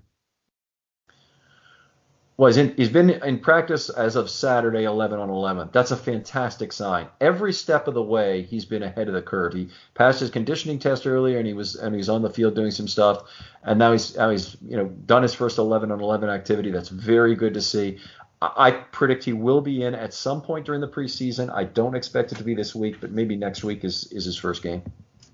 [2.37, 5.69] Well, he's, in, he's been in practice as of Saturday, 11 on 11.
[5.71, 7.07] That's a fantastic sign.
[7.19, 9.53] Every step of the way, he's been ahead of the curve.
[9.53, 12.69] He passed his conditioning test earlier, and he was and he's on the field doing
[12.69, 13.23] some stuff.
[13.63, 16.69] And now he's now he's you know done his first 11 on 11 activity.
[16.69, 17.97] That's very good to see.
[18.39, 21.51] I predict he will be in at some point during the preseason.
[21.51, 24.37] I don't expect it to be this week, but maybe next week is is his
[24.37, 24.83] first game.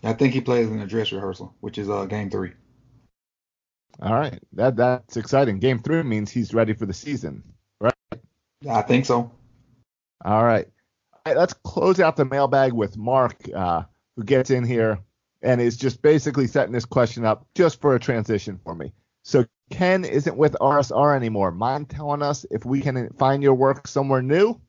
[0.04, 2.52] I think he plays in a dress rehearsal, which is uh, game three.
[4.02, 5.60] All right, that that's exciting.
[5.60, 7.44] Game three means he's ready for the season,
[7.80, 7.94] right?
[8.62, 9.16] Yeah, I think so.
[9.16, 9.32] All
[10.26, 10.34] right.
[10.34, 10.68] All right
[11.26, 13.84] let's close out the mailbag with Mark, uh,
[14.16, 15.00] who gets in here
[15.42, 18.94] and is just basically setting this question up just for a transition for me.
[19.24, 21.52] So Ken isn't with RSR anymore.
[21.52, 24.60] Mind telling us if we can find your work somewhere new?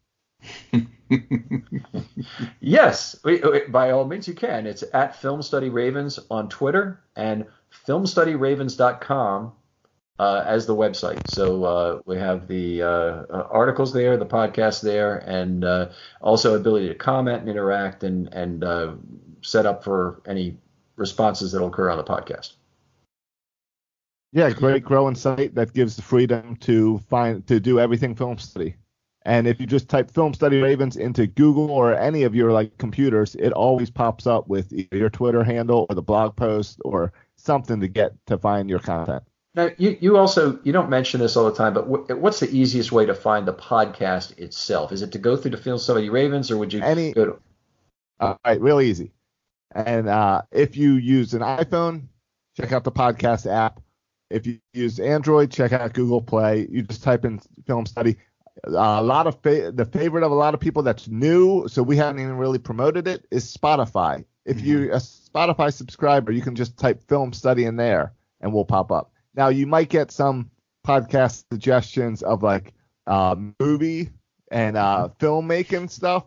[2.60, 4.66] yes, we, by all means you can.
[4.66, 7.46] It's at Film Study Ravens on Twitter and
[7.86, 9.52] filmstudyravens.com
[10.18, 11.20] uh, as the website.
[11.24, 15.90] So uh, we have the uh, uh articles there, the podcast there, and uh,
[16.20, 18.94] also ability to comment and interact and and uh,
[19.42, 20.56] set up for any
[20.96, 22.52] responses that will occur on the podcast.
[24.32, 28.74] Yeah, great growing site that gives the freedom to find to do everything film study.
[29.26, 32.76] And if you just type film study Ravens into Google or any of your like
[32.76, 37.12] computers, it always pops up with either your Twitter handle or the blog post or
[37.36, 39.22] something to get to find your content.
[39.54, 42.92] Now, you, you also you don't mention this all the time, but what's the easiest
[42.92, 44.92] way to find the podcast itself?
[44.92, 47.12] Is it to go through the Film Study Ravens, or would you any?
[47.12, 47.38] Go to...
[48.20, 49.12] All right, real easy.
[49.74, 52.08] And uh, if you use an iPhone,
[52.56, 53.80] check out the podcast app.
[54.28, 56.66] If you use Android, check out Google Play.
[56.68, 58.16] You just type in Film Study.
[58.62, 61.96] A lot of fa- the favorite of a lot of people that's new, so we
[61.96, 64.24] haven't even really promoted it, is Spotify.
[64.44, 64.66] If mm-hmm.
[64.66, 68.92] you're a Spotify subscriber, you can just type Film Study in there, and we'll pop
[68.92, 69.12] up.
[69.34, 70.50] Now you might get some
[70.86, 72.74] podcast suggestions of like
[73.06, 74.10] uh, movie
[74.50, 76.24] and uh, filmmaking stuff,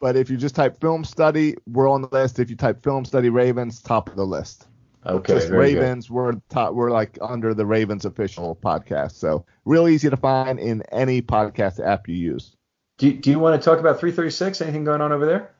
[0.00, 2.38] but if you just type film study, we're on the list.
[2.38, 4.66] If you type film study Ravens, top of the list.
[5.04, 5.34] Okay.
[5.34, 6.14] Just Ravens, good.
[6.14, 9.12] we're top, we're like under the Ravens official podcast.
[9.12, 12.56] So real easy to find in any podcast app you use.
[12.98, 14.60] Do, do you want to talk about 336?
[14.60, 15.50] Anything going on over there?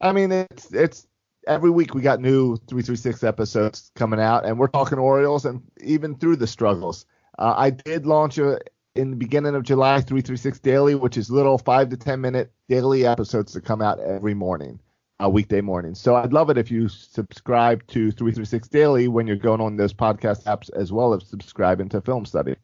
[0.00, 1.06] I mean, it's it's
[1.46, 6.16] every week we got new 336 episodes coming out, and we're talking Orioles and even
[6.16, 7.06] through the struggles.
[7.38, 8.58] Uh, I did launch a
[8.94, 13.06] in the beginning of July 336 Daily, which is little five to ten minute daily
[13.06, 14.80] episodes to come out every morning,
[15.22, 15.94] uh, weekday morning.
[15.94, 19.92] So I'd love it if you subscribe to 336 Daily when you're going on those
[19.92, 22.56] podcast apps, as well as subscribing to Film Study.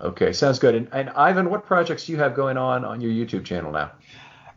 [0.00, 0.74] Okay, sounds good.
[0.74, 3.92] And, and Ivan, what projects do you have going on on your YouTube channel now?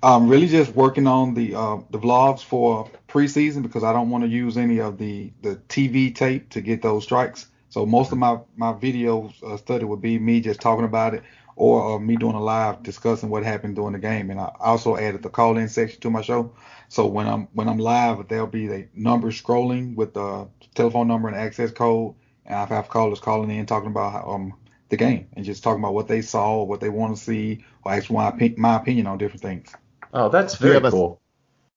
[0.03, 4.23] I'm really just working on the uh, the vlogs for preseason because I don't want
[4.23, 7.47] to use any of the the TV tape to get those strikes.
[7.69, 11.23] So most of my my video uh, study would be me just talking about it
[11.55, 14.29] or uh, me doing a live discussing what happened during the game.
[14.29, 16.53] And I also added the call in section to my show.
[16.89, 21.27] So when I'm when I'm live, there'll be the number scrolling with the telephone number
[21.27, 24.53] and access code, and I have callers calling in talking about um
[24.89, 27.91] the game and just talking about what they saw, what they want to see, or
[27.93, 29.73] actually my, my opinion on different things.
[30.13, 31.21] Oh, that's very do cool.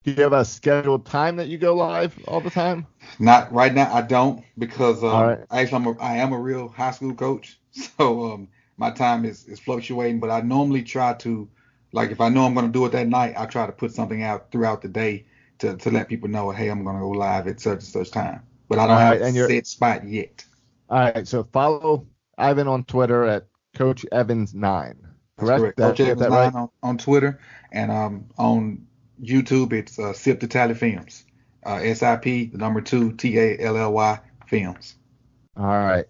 [0.05, 2.87] Do you have a scheduled time that you go live all the time?
[3.19, 3.93] Not right now.
[3.93, 5.39] I don't because um, right.
[5.51, 8.49] actually I'm a, I am a real high school coach, so um,
[8.79, 10.21] my time is, is fluctuating.
[10.21, 11.49] But I normally try to,
[11.93, 13.93] like, if I know I'm going to do it that night, I try to put
[13.93, 15.27] something out throughout the day
[15.59, 18.11] to, to let people know, hey, I'm going to go live at such and such
[18.11, 18.43] time.
[18.69, 20.45] But I don't have a set spot yet.
[20.91, 22.07] All right, so follow
[22.39, 24.97] Ivan on Twitter at Coach Evans Nine.
[25.39, 25.61] Correct.
[25.61, 25.79] correct.
[25.79, 26.55] Coach Evans Nine right?
[26.55, 27.41] on, on Twitter
[27.73, 28.87] and um, on
[29.23, 31.25] YouTube it's uh, Sip the Tally Films.
[31.65, 34.97] Uh, SIP the number two T A L L Y Films.
[35.57, 36.07] All right.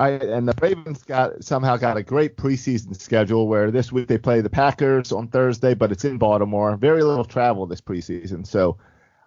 [0.00, 4.16] I, and the Ravens got somehow got a great preseason schedule where this week they
[4.16, 6.74] play the Packers on Thursday, but it's in Baltimore.
[6.78, 8.78] Very little travel this preseason, so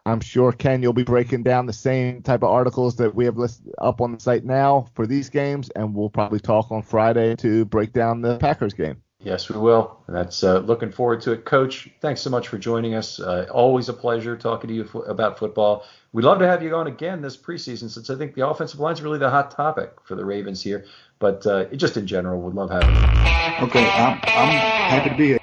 [0.07, 3.37] I'm sure Ken you'll be breaking down the same type of articles that we have
[3.37, 7.35] listed up on the site now for these games, and we'll probably talk on Friday
[7.35, 9.02] to break down the Packers game.
[9.23, 9.97] Yes, we will.
[10.07, 11.89] That's uh, looking forward to it, Coach.
[12.01, 13.21] Thanks so much for joining us.
[13.21, 15.85] Uh, always a pleasure talking to you about football.
[16.11, 18.93] We'd love to have you on again this preseason, since I think the offensive line
[18.93, 20.85] is really the hot topic for the Ravens here.
[21.19, 23.65] But uh, just in general, would love having you.
[23.65, 24.51] Okay, I'm, I'm
[24.91, 25.42] happy to be here.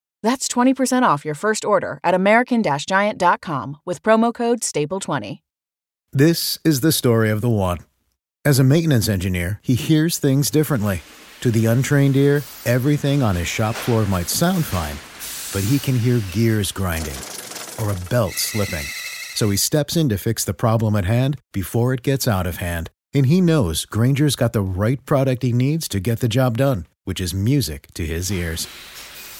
[0.23, 5.39] That's 20% off your first order at American Giant.com with promo code STAPLE20.
[6.13, 7.79] This is the story of the one.
[8.43, 11.01] As a maintenance engineer, he hears things differently.
[11.41, 14.97] To the untrained ear, everything on his shop floor might sound fine
[15.53, 17.17] but he can hear gears grinding
[17.79, 18.85] or a belt slipping.
[19.35, 22.57] So he steps in to fix the problem at hand before it gets out of
[22.57, 22.89] hand.
[23.13, 26.87] And he knows Grainger's got the right product he needs to get the job done,
[27.03, 28.67] which is music to his ears.